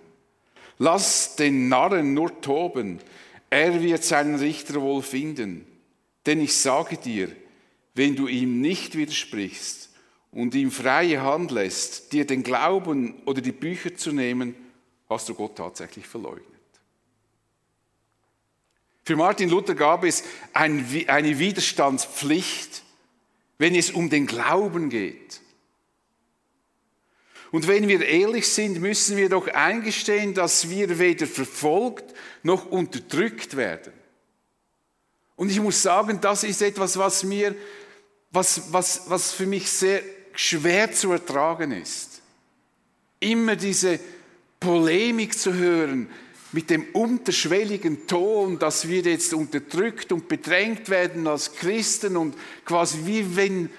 Lass 0.76 1.34
den 1.36 1.70
Narren 1.70 2.12
nur 2.12 2.42
toben, 2.42 3.00
er 3.48 3.82
wird 3.82 4.04
seinen 4.04 4.34
Richter 4.34 4.82
wohl 4.82 5.00
finden. 5.00 5.66
Denn 6.26 6.42
ich 6.42 6.54
sage 6.54 6.98
dir, 6.98 7.34
wenn 7.94 8.16
du 8.16 8.26
ihm 8.26 8.60
nicht 8.60 8.98
widersprichst 8.98 9.88
und 10.30 10.54
ihm 10.54 10.70
freie 10.70 11.22
Hand 11.22 11.50
lässt, 11.52 12.12
dir 12.12 12.26
den 12.26 12.42
Glauben 12.42 13.14
oder 13.24 13.40
die 13.40 13.52
Bücher 13.52 13.96
zu 13.96 14.12
nehmen, 14.12 14.54
hast 15.08 15.26
du 15.30 15.34
Gott 15.34 15.56
tatsächlich 15.56 16.06
verleugnet. 16.06 16.44
Für 19.04 19.16
Martin 19.16 19.48
Luther 19.48 19.74
gab 19.74 20.04
es 20.04 20.22
eine 20.52 21.38
Widerstandspflicht 21.38 22.82
wenn 23.58 23.74
es 23.74 23.90
um 23.90 24.10
den 24.10 24.26
Glauben 24.26 24.90
geht. 24.90 25.40
Und 27.56 27.68
wenn 27.68 27.88
wir 27.88 28.04
ehrlich 28.04 28.46
sind, 28.48 28.82
müssen 28.82 29.16
wir 29.16 29.30
doch 29.30 29.48
eingestehen, 29.48 30.34
dass 30.34 30.68
wir 30.68 30.98
weder 30.98 31.26
verfolgt 31.26 32.14
noch 32.42 32.70
unterdrückt 32.70 33.56
werden. 33.56 33.94
Und 35.36 35.50
ich 35.50 35.58
muss 35.58 35.80
sagen, 35.80 36.18
das 36.20 36.44
ist 36.44 36.60
etwas, 36.60 36.98
was 36.98 37.24
mir, 37.24 37.54
was, 38.30 38.74
was, 38.74 39.08
was 39.08 39.32
für 39.32 39.46
mich 39.46 39.70
sehr 39.70 40.02
schwer 40.34 40.92
zu 40.92 41.12
ertragen 41.12 41.72
ist. 41.72 42.20
Immer 43.20 43.56
diese 43.56 44.00
Polemik 44.60 45.38
zu 45.38 45.54
hören, 45.54 46.10
mit 46.52 46.68
dem 46.68 46.84
unterschwelligen 46.92 48.06
Ton, 48.06 48.58
dass 48.58 48.86
wir 48.86 49.00
jetzt 49.00 49.32
unterdrückt 49.32 50.12
und 50.12 50.28
bedrängt 50.28 50.90
werden 50.90 51.26
als 51.26 51.54
Christen 51.54 52.18
und 52.18 52.36
quasi 52.66 52.98
wie 53.06 53.34
wenn 53.34 53.70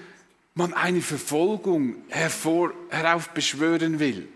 man 0.58 0.74
eine 0.74 1.02
Verfolgung 1.02 2.04
hervor, 2.10 2.74
heraufbeschwören 2.90 4.00
will. 4.00 4.28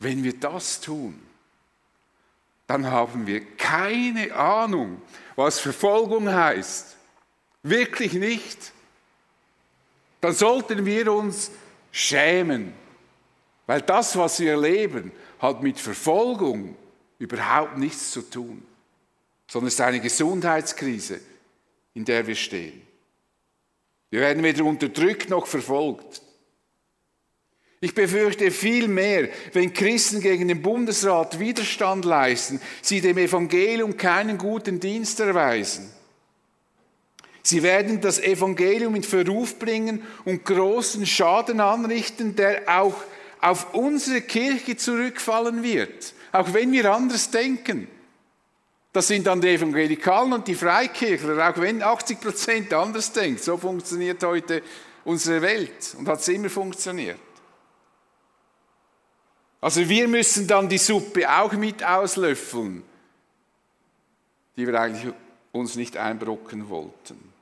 Wenn 0.00 0.22
wir 0.24 0.38
das 0.38 0.80
tun, 0.80 1.20
dann 2.66 2.86
haben 2.90 3.26
wir 3.26 3.44
keine 3.56 4.34
Ahnung, 4.34 5.00
was 5.36 5.60
Verfolgung 5.60 6.28
heißt. 6.28 6.96
Wirklich 7.62 8.14
nicht. 8.14 8.72
Dann 10.20 10.34
sollten 10.34 10.84
wir 10.84 11.12
uns 11.12 11.50
schämen, 11.92 12.72
weil 13.66 13.82
das, 13.82 14.16
was 14.16 14.40
wir 14.40 14.52
erleben, 14.52 15.12
hat 15.38 15.62
mit 15.62 15.78
Verfolgung 15.78 16.76
überhaupt 17.18 17.78
nichts 17.78 18.10
zu 18.10 18.22
tun, 18.22 18.62
sondern 19.46 19.68
es 19.68 19.74
ist 19.74 19.80
eine 19.80 20.00
Gesundheitskrise, 20.00 21.20
in 21.94 22.04
der 22.04 22.26
wir 22.26 22.34
stehen. 22.34 22.82
Wir 24.14 24.20
werden 24.20 24.44
weder 24.44 24.64
unterdrückt 24.64 25.28
noch 25.28 25.48
verfolgt. 25.48 26.22
Ich 27.80 27.96
befürchte 27.96 28.52
viel 28.52 28.86
mehr, 28.86 29.28
wenn 29.52 29.72
Christen 29.72 30.20
gegen 30.20 30.46
den 30.46 30.62
Bundesrat 30.62 31.40
Widerstand 31.40 32.04
leisten, 32.04 32.60
sie 32.80 33.00
dem 33.00 33.18
Evangelium 33.18 33.96
keinen 33.96 34.38
guten 34.38 34.78
Dienst 34.78 35.18
erweisen. 35.18 35.90
Sie 37.42 37.64
werden 37.64 38.00
das 38.00 38.20
Evangelium 38.20 38.94
in 38.94 39.02
Verruf 39.02 39.58
bringen 39.58 40.04
und 40.24 40.44
großen 40.44 41.06
Schaden 41.06 41.58
anrichten, 41.58 42.36
der 42.36 42.68
auch 42.68 42.94
auf 43.40 43.74
unsere 43.74 44.20
Kirche 44.20 44.76
zurückfallen 44.76 45.64
wird, 45.64 46.14
auch 46.30 46.54
wenn 46.54 46.70
wir 46.70 46.92
anders 46.92 47.32
denken. 47.32 47.88
Das 48.94 49.08
sind 49.08 49.26
dann 49.26 49.40
die 49.40 49.48
Evangelikalen 49.48 50.32
und 50.32 50.48
die 50.48 50.54
Freikirchler, 50.54 51.50
auch 51.50 51.60
wenn 51.60 51.82
80 51.82 52.20
Prozent 52.20 52.72
anders 52.72 53.12
denken. 53.12 53.42
So 53.42 53.58
funktioniert 53.58 54.22
heute 54.22 54.62
unsere 55.04 55.42
Welt 55.42 55.94
und 55.98 56.08
hat 56.08 56.20
es 56.20 56.28
immer 56.28 56.48
funktioniert. 56.48 57.18
Also 59.60 59.86
wir 59.86 60.08
müssen 60.08 60.46
dann 60.46 60.68
die 60.68 60.78
Suppe 60.78 61.28
auch 61.28 61.52
mit 61.52 61.84
auslöffeln, 61.84 62.82
die 64.56 64.66
wir 64.66 64.80
eigentlich 64.80 65.12
uns 65.52 65.74
nicht 65.74 65.96
einbrocken 65.96 66.68
wollten. 66.68 67.32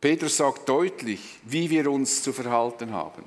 Petrus 0.00 0.36
sagt 0.36 0.68
deutlich, 0.68 1.38
wie 1.44 1.70
wir 1.70 1.90
uns 1.90 2.22
zu 2.22 2.32
verhalten 2.32 2.92
haben 2.92 3.24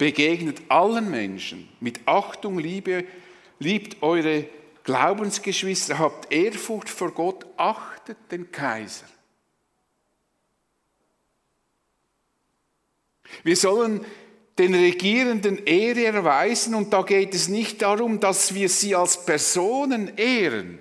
begegnet 0.00 0.62
allen 0.68 1.10
Menschen 1.10 1.68
mit 1.78 2.00
Achtung, 2.06 2.58
Liebe, 2.58 3.04
liebt 3.58 4.02
eure 4.02 4.46
Glaubensgeschwister, 4.90 6.00
habt 6.00 6.32
Ehrfurcht 6.32 6.88
vor 6.88 7.12
Gott, 7.12 7.46
achtet 7.56 8.16
den 8.32 8.50
Kaiser. 8.50 9.06
Wir 13.44 13.54
sollen 13.54 14.04
den 14.58 14.74
Regierenden 14.74 15.64
Ehre 15.64 16.06
erweisen 16.06 16.74
und 16.74 16.92
da 16.92 17.02
geht 17.02 17.34
es 17.34 17.46
nicht 17.46 17.82
darum, 17.82 18.18
dass 18.18 18.52
wir 18.52 18.68
sie 18.68 18.96
als 18.96 19.24
Personen 19.24 20.16
ehren. 20.16 20.80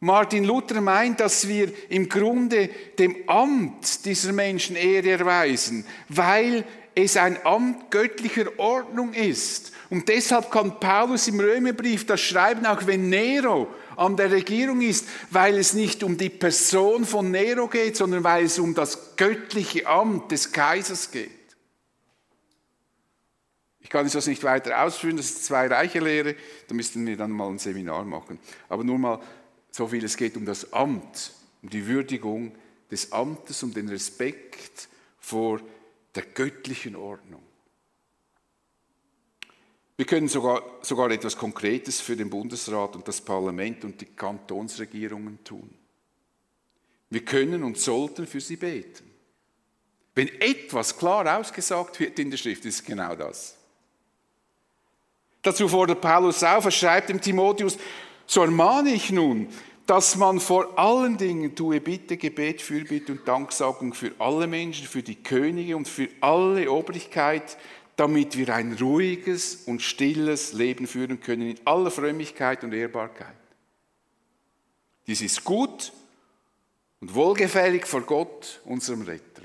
Martin 0.00 0.44
Luther 0.44 0.80
meint, 0.80 1.20
dass 1.20 1.48
wir 1.48 1.70
im 1.90 2.08
Grunde 2.08 2.70
dem 2.98 3.28
Amt 3.28 4.06
dieser 4.06 4.32
Menschen 4.32 4.74
Ehre 4.74 5.10
erweisen, 5.10 5.84
weil 6.08 6.64
es 6.94 7.18
ein 7.18 7.44
Amt 7.44 7.90
göttlicher 7.90 8.58
Ordnung 8.58 9.12
ist. 9.12 9.72
Und 9.90 10.08
deshalb 10.08 10.50
kann 10.50 10.80
Paulus 10.80 11.28
im 11.28 11.38
Römerbrief 11.38 12.06
das 12.06 12.20
schreiben, 12.20 12.66
auch 12.66 12.86
wenn 12.86 13.08
Nero 13.08 13.68
an 13.96 14.16
der 14.16 14.30
Regierung 14.30 14.80
ist, 14.80 15.06
weil 15.30 15.56
es 15.58 15.74
nicht 15.74 16.02
um 16.02 16.18
die 16.18 16.30
Person 16.30 17.04
von 17.04 17.30
Nero 17.30 17.68
geht, 17.68 17.96
sondern 17.96 18.24
weil 18.24 18.44
es 18.44 18.58
um 18.58 18.74
das 18.74 19.16
göttliche 19.16 19.86
Amt 19.86 20.32
des 20.32 20.52
Kaisers 20.52 21.10
geht. 21.10 21.30
Ich 23.80 23.90
kann 23.90 24.08
das 24.10 24.26
nicht 24.26 24.42
weiter 24.42 24.82
ausführen, 24.82 25.16
das 25.16 25.26
ist 25.26 25.44
zwei 25.44 25.68
Reiche 25.68 26.00
Lehre, 26.00 26.34
da 26.66 26.74
müssten 26.74 27.06
wir 27.06 27.16
dann 27.16 27.30
mal 27.30 27.48
ein 27.48 27.58
Seminar 27.58 28.04
machen. 28.04 28.40
Aber 28.68 28.82
nur 28.82 28.98
mal 28.98 29.20
so 29.70 29.86
viel, 29.86 30.04
es 30.04 30.16
geht 30.16 30.36
um 30.36 30.44
das 30.44 30.72
Amt, 30.72 31.32
um 31.62 31.70
die 31.70 31.86
Würdigung 31.86 32.52
des 32.90 33.12
Amtes, 33.12 33.62
um 33.62 33.72
den 33.72 33.88
Respekt 33.88 34.88
vor 35.20 35.60
der 36.16 36.24
göttlichen 36.24 36.96
Ordnung. 36.96 37.42
Wir 39.96 40.04
können 40.04 40.28
sogar, 40.28 40.62
sogar 40.82 41.10
etwas 41.10 41.36
Konkretes 41.36 42.00
für 42.00 42.16
den 42.16 42.28
Bundesrat 42.28 42.96
und 42.96 43.08
das 43.08 43.20
Parlament 43.20 43.84
und 43.84 44.00
die 44.00 44.06
Kantonsregierungen 44.06 45.42
tun. 45.42 45.70
Wir 47.08 47.24
können 47.24 47.64
und 47.64 47.78
sollten 47.78 48.26
für 48.26 48.40
sie 48.40 48.56
beten. 48.56 49.10
Wenn 50.14 50.28
etwas 50.40 50.98
klar 50.98 51.38
ausgesagt 51.38 52.00
wird 52.00 52.18
in 52.18 52.30
der 52.30 52.38
Schrift, 52.38 52.64
ist 52.64 52.84
genau 52.84 53.14
das. 53.14 53.56
Dazu 55.42 55.68
fordert 55.68 56.00
Paulus 56.00 56.42
auf, 56.42 56.64
er 56.64 56.70
schreibt 56.70 57.08
dem 57.08 57.20
Timotheus, 57.20 57.78
so 58.26 58.42
ermahne 58.42 58.90
ich 58.90 59.12
nun, 59.12 59.48
dass 59.86 60.16
man 60.16 60.40
vor 60.40 60.78
allen 60.78 61.16
Dingen 61.16 61.54
tue 61.54 61.80
Bitte, 61.80 62.16
Gebet, 62.16 62.60
Fürbitte 62.60 63.12
und 63.12 63.28
Danksagung 63.28 63.94
für 63.94 64.12
alle 64.18 64.48
Menschen, 64.48 64.86
für 64.86 65.02
die 65.02 65.22
Könige 65.22 65.76
und 65.76 65.86
für 65.86 66.08
alle 66.20 66.70
Obrigkeit, 66.70 67.56
damit 67.96 68.36
wir 68.36 68.54
ein 68.54 68.74
ruhiges 68.74 69.62
und 69.66 69.80
stilles 69.80 70.52
Leben 70.52 70.86
führen 70.86 71.20
können 71.20 71.50
in 71.50 71.60
aller 71.66 71.90
Frömmigkeit 71.90 72.62
und 72.62 72.74
Ehrbarkeit. 72.74 73.34
Dies 75.06 75.22
ist 75.22 75.44
gut 75.44 75.92
und 77.00 77.14
wohlgefällig 77.14 77.86
vor 77.86 78.02
Gott, 78.02 78.60
unserem 78.64 79.02
Retter. 79.02 79.42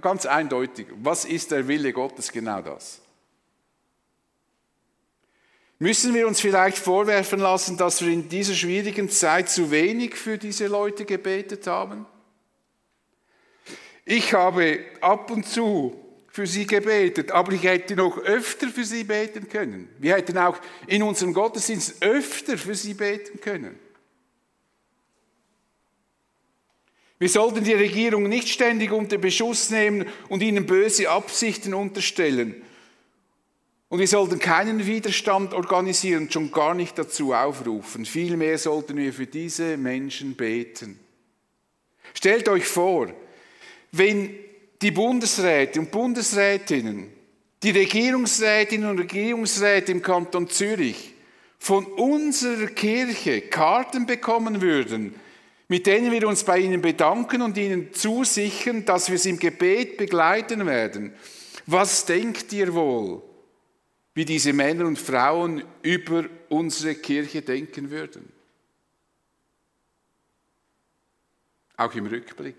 Ganz 0.00 0.26
eindeutig, 0.26 0.86
was 1.02 1.24
ist 1.24 1.50
der 1.50 1.68
Wille 1.68 1.92
Gottes? 1.92 2.32
Genau 2.32 2.60
das. 2.60 3.00
Müssen 5.78 6.14
wir 6.14 6.26
uns 6.26 6.40
vielleicht 6.40 6.78
vorwerfen 6.78 7.38
lassen, 7.38 7.76
dass 7.76 8.00
wir 8.00 8.10
in 8.10 8.28
dieser 8.28 8.54
schwierigen 8.54 9.10
Zeit 9.10 9.50
zu 9.50 9.70
wenig 9.70 10.14
für 10.14 10.38
diese 10.38 10.66
Leute 10.68 11.04
gebetet 11.04 11.66
haben? 11.66 12.06
Ich 14.06 14.32
habe 14.32 14.80
ab 15.02 15.30
und 15.30 15.46
zu 15.46 16.05
für 16.36 16.46
sie 16.46 16.66
gebetet, 16.66 17.30
aber 17.30 17.52
ich 17.52 17.62
hätte 17.62 17.96
noch 17.96 18.18
öfter 18.18 18.68
für 18.68 18.84
sie 18.84 19.04
beten 19.04 19.48
können. 19.48 19.88
Wir 19.98 20.16
hätten 20.16 20.36
auch 20.36 20.58
in 20.86 21.02
unserem 21.02 21.32
Gottesdienst 21.32 22.02
öfter 22.02 22.58
für 22.58 22.74
sie 22.74 22.92
beten 22.92 23.40
können. 23.40 23.74
Wir 27.18 27.30
sollten 27.30 27.64
die 27.64 27.72
Regierung 27.72 28.24
nicht 28.24 28.50
ständig 28.50 28.92
unter 28.92 29.16
Beschuss 29.16 29.70
nehmen 29.70 30.04
und 30.28 30.42
ihnen 30.42 30.66
böse 30.66 31.08
Absichten 31.08 31.72
unterstellen. 31.72 32.62
Und 33.88 34.00
wir 34.00 34.06
sollten 34.06 34.38
keinen 34.38 34.86
Widerstand 34.86 35.54
organisieren, 35.54 36.30
schon 36.30 36.52
gar 36.52 36.74
nicht 36.74 36.98
dazu 36.98 37.32
aufrufen. 37.32 38.04
Vielmehr 38.04 38.58
sollten 38.58 38.98
wir 38.98 39.14
für 39.14 39.26
diese 39.26 39.78
Menschen 39.78 40.34
beten. 40.34 41.00
Stellt 42.12 42.50
euch 42.50 42.66
vor, 42.66 43.10
wenn 43.90 44.45
die 44.82 44.90
Bundesräte 44.90 45.80
und 45.80 45.90
Bundesrätinnen, 45.90 47.12
die 47.62 47.70
Regierungsrätinnen 47.70 48.90
und 48.90 48.98
Regierungsräte 48.98 49.92
im 49.92 50.02
Kanton 50.02 50.48
Zürich 50.48 51.14
von 51.58 51.86
unserer 51.86 52.66
Kirche 52.66 53.42
Karten 53.42 54.06
bekommen 54.06 54.60
würden, 54.60 55.14
mit 55.68 55.86
denen 55.86 56.12
wir 56.12 56.28
uns 56.28 56.44
bei 56.44 56.58
ihnen 56.58 56.82
bedanken 56.82 57.42
und 57.42 57.56
ihnen 57.56 57.92
zusichern, 57.92 58.84
dass 58.84 59.10
wir 59.10 59.18
sie 59.18 59.30
im 59.30 59.38
Gebet 59.38 59.96
begleiten 59.96 60.66
werden. 60.66 61.12
Was 61.66 62.04
denkt 62.04 62.52
ihr 62.52 62.74
wohl? 62.74 63.22
wie 64.16 64.24
diese 64.24 64.54
Männer 64.54 64.86
und 64.86 64.98
Frauen 64.98 65.62
über 65.82 66.24
unsere 66.48 66.94
Kirche 66.94 67.42
denken 67.42 67.90
würden. 67.90 68.32
Auch 71.76 71.94
im 71.94 72.06
Rückblick. 72.06 72.56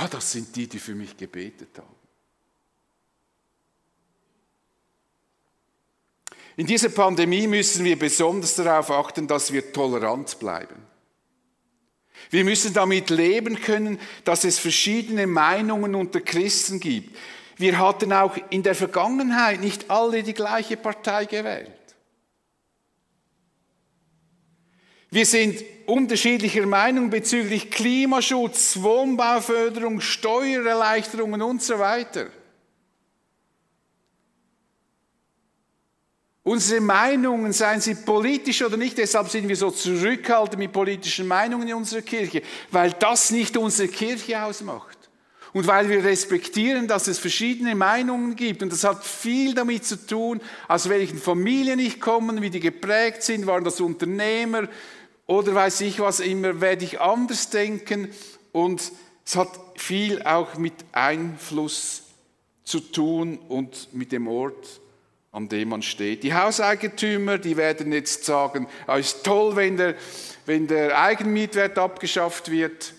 Ah, 0.00 0.06
das 0.06 0.30
sind 0.30 0.54
die, 0.54 0.68
die 0.68 0.78
für 0.78 0.94
mich 0.94 1.16
gebetet 1.16 1.76
haben. 1.76 1.96
In 6.56 6.68
dieser 6.68 6.88
Pandemie 6.88 7.48
müssen 7.48 7.84
wir 7.84 7.98
besonders 7.98 8.54
darauf 8.54 8.92
achten, 8.92 9.26
dass 9.26 9.52
wir 9.52 9.72
tolerant 9.72 10.38
bleiben. 10.38 10.76
Wir 12.30 12.44
müssen 12.44 12.72
damit 12.72 13.10
leben 13.10 13.60
können, 13.60 13.98
dass 14.22 14.44
es 14.44 14.60
verschiedene 14.60 15.26
Meinungen 15.26 15.96
unter 15.96 16.20
Christen 16.20 16.78
gibt. 16.78 17.16
Wir 17.56 17.78
hatten 17.78 18.12
auch 18.12 18.36
in 18.50 18.62
der 18.62 18.76
Vergangenheit 18.76 19.60
nicht 19.60 19.90
alle 19.90 20.22
die 20.22 20.34
gleiche 20.34 20.76
Partei 20.76 21.24
gewählt. 21.24 21.77
Wir 25.10 25.24
sind 25.24 25.64
unterschiedlicher 25.86 26.66
Meinung 26.66 27.08
bezüglich 27.08 27.70
Klimaschutz, 27.70 28.78
Wohnbauförderung, 28.82 30.00
Steuererleichterungen 30.00 31.40
und 31.40 31.62
so 31.62 31.78
weiter. 31.78 32.26
Unsere 36.42 36.80
Meinungen, 36.80 37.52
seien 37.52 37.80
sie 37.80 37.94
politisch 37.94 38.62
oder 38.62 38.78
nicht, 38.78 38.96
deshalb 38.96 39.28
sind 39.28 39.48
wir 39.48 39.56
so 39.56 39.70
zurückhaltend 39.70 40.58
mit 40.58 40.72
politischen 40.72 41.26
Meinungen 41.26 41.68
in 41.68 41.74
unserer 41.74 42.02
Kirche, 42.02 42.42
weil 42.70 42.92
das 42.92 43.30
nicht 43.30 43.56
unsere 43.56 43.88
Kirche 43.88 44.42
ausmacht. 44.42 44.96
Und 45.52 45.66
weil 45.66 45.88
wir 45.88 46.04
respektieren, 46.04 46.86
dass 46.86 47.08
es 47.08 47.18
verschiedene 47.18 47.74
Meinungen 47.74 48.36
gibt, 48.36 48.62
und 48.62 48.72
das 48.72 48.84
hat 48.84 49.04
viel 49.04 49.54
damit 49.54 49.84
zu 49.84 50.06
tun, 50.06 50.40
aus 50.68 50.88
welchen 50.88 51.18
Familien 51.18 51.78
ich 51.78 52.00
komme, 52.00 52.40
wie 52.40 52.50
die 52.50 52.60
geprägt 52.60 53.22
sind, 53.22 53.46
waren 53.46 53.64
das 53.64 53.80
Unternehmer 53.80 54.68
oder 55.28 55.54
weiß 55.54 55.82
ich 55.82 56.00
was 56.00 56.18
immer, 56.20 56.60
werde 56.60 56.84
ich 56.84 57.00
anders 57.00 57.50
denken. 57.50 58.08
Und 58.50 58.90
es 59.24 59.36
hat 59.36 59.50
viel 59.76 60.22
auch 60.22 60.56
mit 60.56 60.72
Einfluss 60.90 62.02
zu 62.64 62.80
tun 62.80 63.38
und 63.48 63.92
mit 63.94 64.10
dem 64.10 64.26
Ort, 64.26 64.80
an 65.30 65.48
dem 65.50 65.68
man 65.68 65.82
steht. 65.82 66.22
Die 66.22 66.32
Hauseigentümer, 66.32 67.36
die 67.36 67.58
werden 67.58 67.92
jetzt 67.92 68.24
sagen, 68.24 68.66
es 68.82 68.88
ah, 68.88 68.96
ist 68.96 69.22
toll, 69.22 69.54
wenn 69.54 69.76
der, 69.76 69.94
wenn 70.46 70.66
der 70.66 70.98
Eigenmietwert 70.98 71.78
abgeschafft 71.78 72.50
wird. 72.50 72.94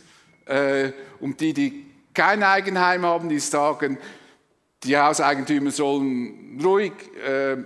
Äh, 0.46 0.92
und 1.20 1.42
die, 1.42 1.54
die 1.54 1.86
kein 2.14 2.44
Eigenheim 2.44 3.06
haben, 3.06 3.28
die 3.28 3.40
sagen, 3.40 3.98
die 4.84 4.96
Hauseigentümer 4.96 5.72
sollen 5.72 6.62
ruhig 6.64 6.94
äh, 7.28 7.58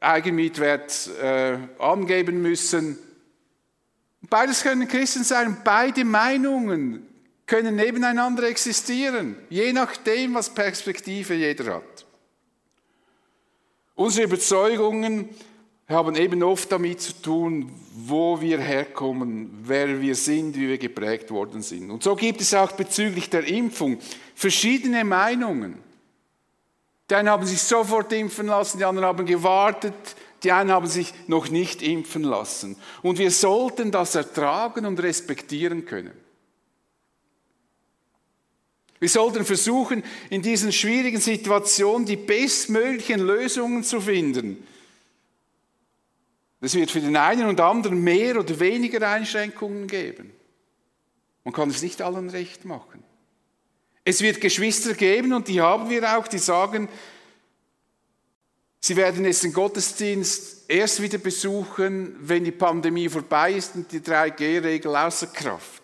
Eigenmietwert 0.00 1.10
äh, 1.20 1.58
angeben 1.80 2.40
müssen. 2.40 2.98
Beides 4.22 4.62
können 4.62 4.88
Christen 4.88 5.24
sein. 5.24 5.58
Beide 5.64 6.04
Meinungen 6.04 7.06
können 7.46 7.76
nebeneinander 7.76 8.42
existieren, 8.44 9.36
je 9.48 9.72
nachdem, 9.72 10.34
was 10.34 10.50
Perspektive 10.50 11.34
jeder 11.34 11.76
hat. 11.76 12.06
Unsere 13.94 14.26
Überzeugungen 14.26 15.30
haben 15.88 16.14
eben 16.16 16.42
oft 16.42 16.70
damit 16.70 17.00
zu 17.00 17.14
tun, 17.14 17.72
wo 17.94 18.40
wir 18.40 18.58
herkommen, 18.58 19.50
wer 19.62 20.00
wir 20.00 20.14
sind, 20.14 20.54
wie 20.54 20.68
wir 20.68 20.78
geprägt 20.78 21.30
worden 21.30 21.62
sind. 21.62 21.90
Und 21.90 22.02
so 22.02 22.14
gibt 22.14 22.42
es 22.42 22.52
auch 22.52 22.72
bezüglich 22.72 23.30
der 23.30 23.46
Impfung 23.46 23.98
verschiedene 24.34 25.04
Meinungen. 25.04 25.78
Die 27.10 27.14
einen 27.14 27.30
haben 27.30 27.46
sich 27.46 27.62
sofort 27.62 28.12
impfen 28.12 28.48
lassen, 28.48 28.76
die 28.76 28.84
anderen 28.84 29.08
haben 29.08 29.24
gewartet, 29.24 29.94
die 30.42 30.52
einen 30.52 30.70
haben 30.70 30.86
sich 30.86 31.12
noch 31.26 31.48
nicht 31.48 31.82
impfen 31.82 32.22
lassen. 32.22 32.76
Und 33.02 33.18
wir 33.18 33.30
sollten 33.30 33.90
das 33.90 34.14
ertragen 34.14 34.86
und 34.86 35.00
respektieren 35.00 35.84
können. 35.84 36.12
Wir 39.00 39.08
sollten 39.08 39.44
versuchen, 39.44 40.02
in 40.28 40.42
diesen 40.42 40.72
schwierigen 40.72 41.20
Situationen 41.20 42.06
die 42.06 42.16
bestmöglichen 42.16 43.20
Lösungen 43.20 43.84
zu 43.84 44.00
finden. 44.00 44.66
Es 46.60 46.74
wird 46.74 46.90
für 46.90 47.00
den 47.00 47.16
einen 47.16 47.48
und 47.48 47.60
anderen 47.60 48.02
mehr 48.02 48.38
oder 48.38 48.58
weniger 48.58 49.08
Einschränkungen 49.08 49.86
geben. 49.86 50.32
Man 51.44 51.54
kann 51.54 51.70
es 51.70 51.82
nicht 51.82 52.02
allen 52.02 52.30
recht 52.30 52.64
machen. 52.64 53.04
Es 54.04 54.20
wird 54.20 54.40
Geschwister 54.40 54.94
geben 54.94 55.32
und 55.32 55.48
die 55.48 55.60
haben 55.60 55.88
wir 55.90 56.16
auch, 56.16 56.26
die 56.26 56.38
sagen, 56.38 56.88
sie 58.80 58.96
werden 58.96 59.24
jetzt 59.24 59.44
den 59.44 59.52
Gottesdienst 59.52 60.68
erst 60.68 61.00
wieder 61.02 61.18
besuchen, 61.18 62.16
wenn 62.20 62.44
die 62.44 62.52
Pandemie 62.52 63.08
vorbei 63.08 63.52
ist 63.52 63.74
und 63.74 63.90
die 63.90 64.00
3G-Regel 64.00 64.94
außer 64.94 65.28
Kraft. 65.28 65.82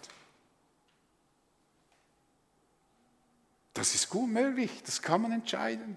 Das 3.72 3.94
ist 3.94 4.08
gut 4.08 4.30
möglich, 4.30 4.70
das 4.86 5.02
kann 5.02 5.22
man 5.22 5.32
entscheiden. 5.32 5.96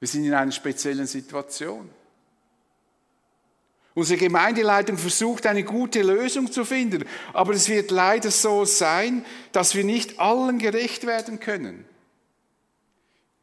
Wir 0.00 0.08
sind 0.08 0.24
in 0.24 0.34
einer 0.34 0.52
speziellen 0.52 1.06
Situation. 1.06 1.90
Unsere 3.94 4.18
Gemeindeleitung 4.18 4.96
versucht 4.96 5.44
eine 5.46 5.64
gute 5.64 6.02
Lösung 6.02 6.52
zu 6.52 6.64
finden, 6.64 7.04
aber 7.32 7.52
es 7.52 7.68
wird 7.68 7.90
leider 7.90 8.30
so 8.30 8.64
sein, 8.64 9.26
dass 9.50 9.74
wir 9.74 9.82
nicht 9.82 10.20
allen 10.20 10.60
gerecht 10.60 11.04
werden 11.04 11.40
können. 11.40 11.84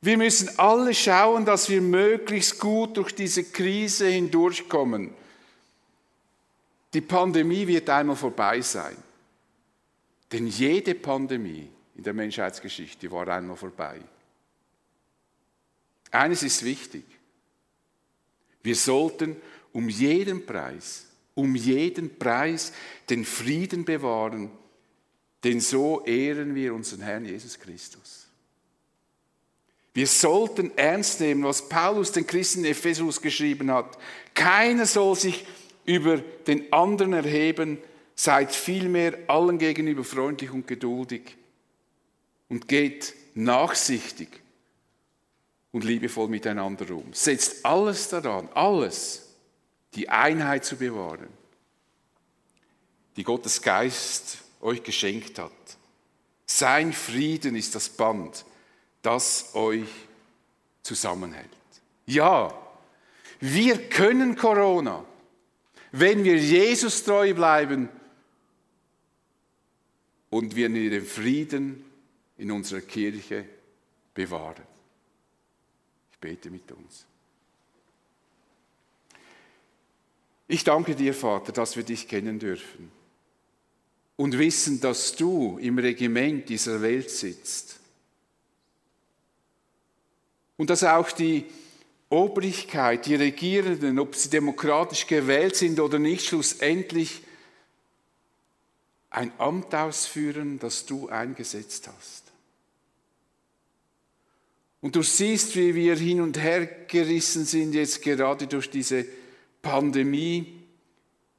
Wir 0.05 0.19
müssen 0.19 0.59
alle 0.59 0.93
schauen, 0.93 1.45
dass 1.45 1.67
wir 1.67 1.81
möglichst 1.81 2.59
gut 2.59 2.95
durch 2.95 3.15
diese 3.15 3.43
Krise 3.43 4.07
hindurchkommen. 4.07 5.11
Die 6.93 7.01
Pandemie 7.01 7.65
wird 7.65 7.89
einmal 7.89 8.15
vorbei 8.15 8.61
sein. 8.61 8.95
Denn 10.31 10.45
jede 10.45 10.93
Pandemie 10.93 11.67
in 11.95 12.03
der 12.03 12.13
Menschheitsgeschichte 12.13 13.09
war 13.09 13.27
einmal 13.27 13.57
vorbei. 13.57 13.99
Eines 16.11 16.43
ist 16.43 16.63
wichtig. 16.63 17.05
Wir 18.61 18.75
sollten 18.75 19.35
um 19.73 19.89
jeden 19.89 20.45
Preis, 20.45 21.07
um 21.33 21.55
jeden 21.55 22.15
Preis 22.19 22.73
den 23.09 23.25
Frieden 23.25 23.83
bewahren, 23.83 24.51
denn 25.43 25.59
so 25.59 26.05
ehren 26.05 26.53
wir 26.53 26.75
unseren 26.75 27.01
Herrn 27.01 27.25
Jesus 27.25 27.59
Christus. 27.59 28.24
Wir 29.95 30.07
sollten 30.07 30.77
ernst 30.77 31.21
nehmen, 31.21 31.45
was 31.45 31.69
Paulus 31.69 32.11
den 32.11 32.27
Christen 32.27 32.65
in 32.65 32.71
Ephesus 32.71 33.21
geschrieben 33.21 33.71
hat. 33.71 33.97
Keiner 34.33 34.85
soll 34.85 35.15
sich 35.15 35.45
über 35.85 36.17
den 36.17 36.71
anderen 36.73 37.13
erheben, 37.13 37.77
seid 38.13 38.53
vielmehr 38.53 39.17
allen 39.27 39.57
gegenüber 39.57 40.03
freundlich 40.03 40.51
und 40.51 40.67
geduldig 40.67 41.37
und 42.49 42.67
geht 42.67 43.13
nachsichtig 43.35 44.27
und 45.71 45.85
liebevoll 45.85 46.27
miteinander 46.27 46.93
um. 46.93 47.13
Setzt 47.13 47.65
alles 47.65 48.09
daran, 48.09 48.49
alles, 48.53 49.29
die 49.93 50.09
Einheit 50.09 50.65
zu 50.65 50.75
bewahren, 50.75 51.29
die 53.15 53.23
Gottes 53.23 53.61
Geist 53.61 54.39
euch 54.59 54.83
geschenkt 54.83 55.39
hat. 55.39 55.51
Sein 56.45 56.91
Frieden 56.91 57.55
ist 57.55 57.75
das 57.75 57.87
Band, 57.87 58.43
das 59.05 59.53
euch 59.53 59.89
zusammenhält. 60.81 61.49
Ja, 62.07 62.53
wir 63.39 63.89
können 63.89 64.35
Corona, 64.35 65.05
wenn 65.91 66.23
wir 66.23 66.37
Jesus 66.37 67.03
treu 67.03 67.33
bleiben 67.33 67.89
und 70.29 70.55
wir 70.55 70.69
den 70.69 71.05
Frieden 71.05 71.85
in 72.37 72.51
unserer 72.51 72.81
Kirche 72.81 73.45
bewahren. 74.13 74.63
Ich 76.11 76.17
bete 76.17 76.49
mit 76.49 76.71
uns. 76.71 77.05
Ich 80.47 80.63
danke 80.63 80.95
dir, 80.95 81.13
Vater, 81.13 81.51
dass 81.51 81.75
wir 81.75 81.83
dich 81.83 82.07
kennen 82.07 82.39
dürfen 82.39 82.91
und 84.15 84.37
wissen, 84.37 84.79
dass 84.79 85.15
du 85.15 85.57
im 85.59 85.77
Regiment 85.77 86.49
dieser 86.49 86.81
Welt 86.81 87.09
sitzt 87.09 87.74
und 90.57 90.69
dass 90.69 90.83
auch 90.83 91.11
die 91.11 91.45
Obrigkeit, 92.09 93.05
die 93.05 93.15
Regierenden, 93.15 93.99
ob 93.99 94.15
sie 94.15 94.29
demokratisch 94.29 95.07
gewählt 95.07 95.55
sind 95.55 95.79
oder 95.79 95.99
nicht, 95.99 96.25
schlussendlich 96.25 97.21
ein 99.09 99.31
Amt 99.37 99.73
ausführen, 99.73 100.59
das 100.59 100.85
du 100.85 101.09
eingesetzt 101.09 101.87
hast. 101.87 102.23
Und 104.81 104.95
du 104.95 105.01
siehst, 105.01 105.55
wie 105.55 105.73
wir 105.73 105.95
hin 105.95 106.21
und 106.21 106.37
her 106.37 106.65
gerissen 106.65 107.45
sind 107.45 107.73
jetzt 107.73 108.03
gerade 108.03 108.45
durch 108.45 108.69
diese 108.69 109.05
Pandemie, 109.63 110.61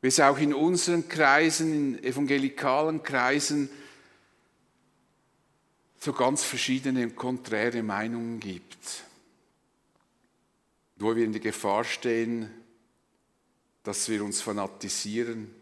wie 0.00 0.08
es 0.08 0.18
auch 0.18 0.38
in 0.38 0.52
unseren 0.52 1.08
Kreisen, 1.08 1.72
in 1.72 2.04
evangelikalen 2.04 3.04
Kreisen, 3.04 3.70
so 6.06 6.12
ganz 6.12 6.44
verschiedene 6.44 7.02
und 7.02 7.16
konträre 7.16 7.82
Meinungen 7.82 8.38
gibt, 8.38 9.02
wo 10.94 11.16
wir 11.16 11.24
in 11.24 11.32
der 11.32 11.40
Gefahr 11.40 11.82
stehen, 11.82 12.48
dass 13.82 14.08
wir 14.08 14.22
uns 14.22 14.40
fanatisieren 14.40 15.52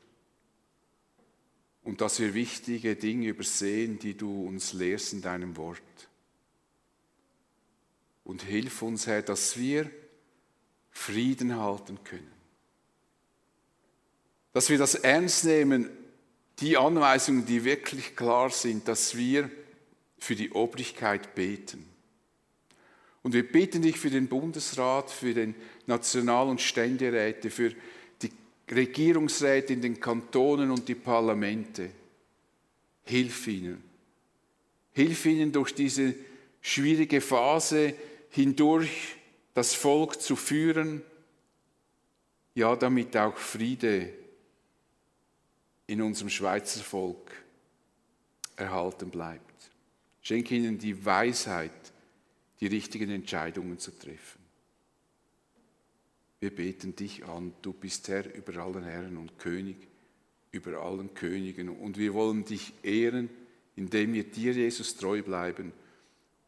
und 1.82 2.02
dass 2.02 2.20
wir 2.20 2.34
wichtige 2.34 2.94
Dinge 2.94 3.28
übersehen, 3.28 3.98
die 3.98 4.18
du 4.18 4.46
uns 4.46 4.74
lehrst 4.74 5.14
in 5.14 5.22
deinem 5.22 5.56
Wort. 5.56 5.80
Und 8.22 8.42
hilf 8.42 8.82
uns, 8.82 9.06
Herr, 9.06 9.22
dass 9.22 9.56
wir 9.56 9.90
Frieden 10.90 11.56
halten 11.56 11.98
können. 12.04 12.32
Dass 14.52 14.68
wir 14.68 14.76
das 14.76 14.94
ernst 14.94 15.46
nehmen, 15.46 15.88
die 16.58 16.76
Anweisungen, 16.76 17.46
die 17.46 17.64
wirklich 17.64 18.14
klar 18.14 18.50
sind, 18.50 18.88
dass 18.88 19.16
wir 19.16 19.50
für 20.24 20.34
die 20.34 20.50
Obrigkeit 20.52 21.34
beten. 21.34 21.84
Und 23.22 23.34
wir 23.34 23.46
beten 23.46 23.82
dich 23.82 23.98
für 23.98 24.10
den 24.10 24.26
Bundesrat, 24.26 25.10
für 25.10 25.34
den 25.34 25.54
National- 25.86 26.48
und 26.48 26.60
Ständeräte, 26.60 27.50
für 27.50 27.72
die 28.22 28.30
Regierungsräte 28.70 29.74
in 29.74 29.82
den 29.82 30.00
Kantonen 30.00 30.70
und 30.70 30.88
die 30.88 30.94
Parlamente. 30.94 31.90
Hilf 33.04 33.46
ihnen. 33.46 33.82
Hilf 34.92 35.26
ihnen 35.26 35.52
durch 35.52 35.74
diese 35.74 36.14
schwierige 36.62 37.20
Phase 37.20 37.94
hindurch 38.30 39.16
das 39.52 39.74
Volk 39.74 40.20
zu 40.20 40.36
führen, 40.36 41.02
ja, 42.54 42.74
damit 42.76 43.16
auch 43.16 43.36
Friede 43.36 44.10
in 45.86 46.00
unserem 46.00 46.30
Schweizer 46.30 46.82
Volk 46.82 47.30
erhalten 48.56 49.10
bleibt. 49.10 49.53
Schenke 50.24 50.56
ihnen 50.56 50.78
die 50.78 51.04
Weisheit, 51.04 51.92
die 52.58 52.66
richtigen 52.66 53.10
Entscheidungen 53.10 53.78
zu 53.78 53.90
treffen. 53.90 54.40
Wir 56.40 56.54
beten 56.54 56.96
dich 56.96 57.26
an, 57.26 57.52
du 57.60 57.74
bist 57.74 58.08
Herr 58.08 58.34
über 58.34 58.56
allen 58.62 58.84
Herren 58.84 59.18
und 59.18 59.38
König, 59.38 59.76
über 60.50 60.80
allen 60.80 61.12
Königen. 61.12 61.68
Und 61.68 61.98
wir 61.98 62.14
wollen 62.14 62.46
dich 62.46 62.72
ehren, 62.82 63.28
indem 63.76 64.14
wir 64.14 64.24
dir, 64.24 64.54
Jesus, 64.54 64.96
treu 64.96 65.22
bleiben 65.22 65.72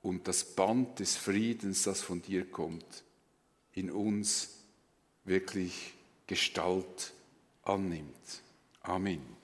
und 0.00 0.26
das 0.26 0.44
Band 0.44 0.98
des 0.98 1.16
Friedens, 1.16 1.82
das 1.82 2.00
von 2.00 2.22
dir 2.22 2.46
kommt, 2.46 3.04
in 3.74 3.90
uns 3.90 4.56
wirklich 5.24 5.92
Gestalt 6.26 7.12
annimmt. 7.62 8.42
Amen. 8.80 9.35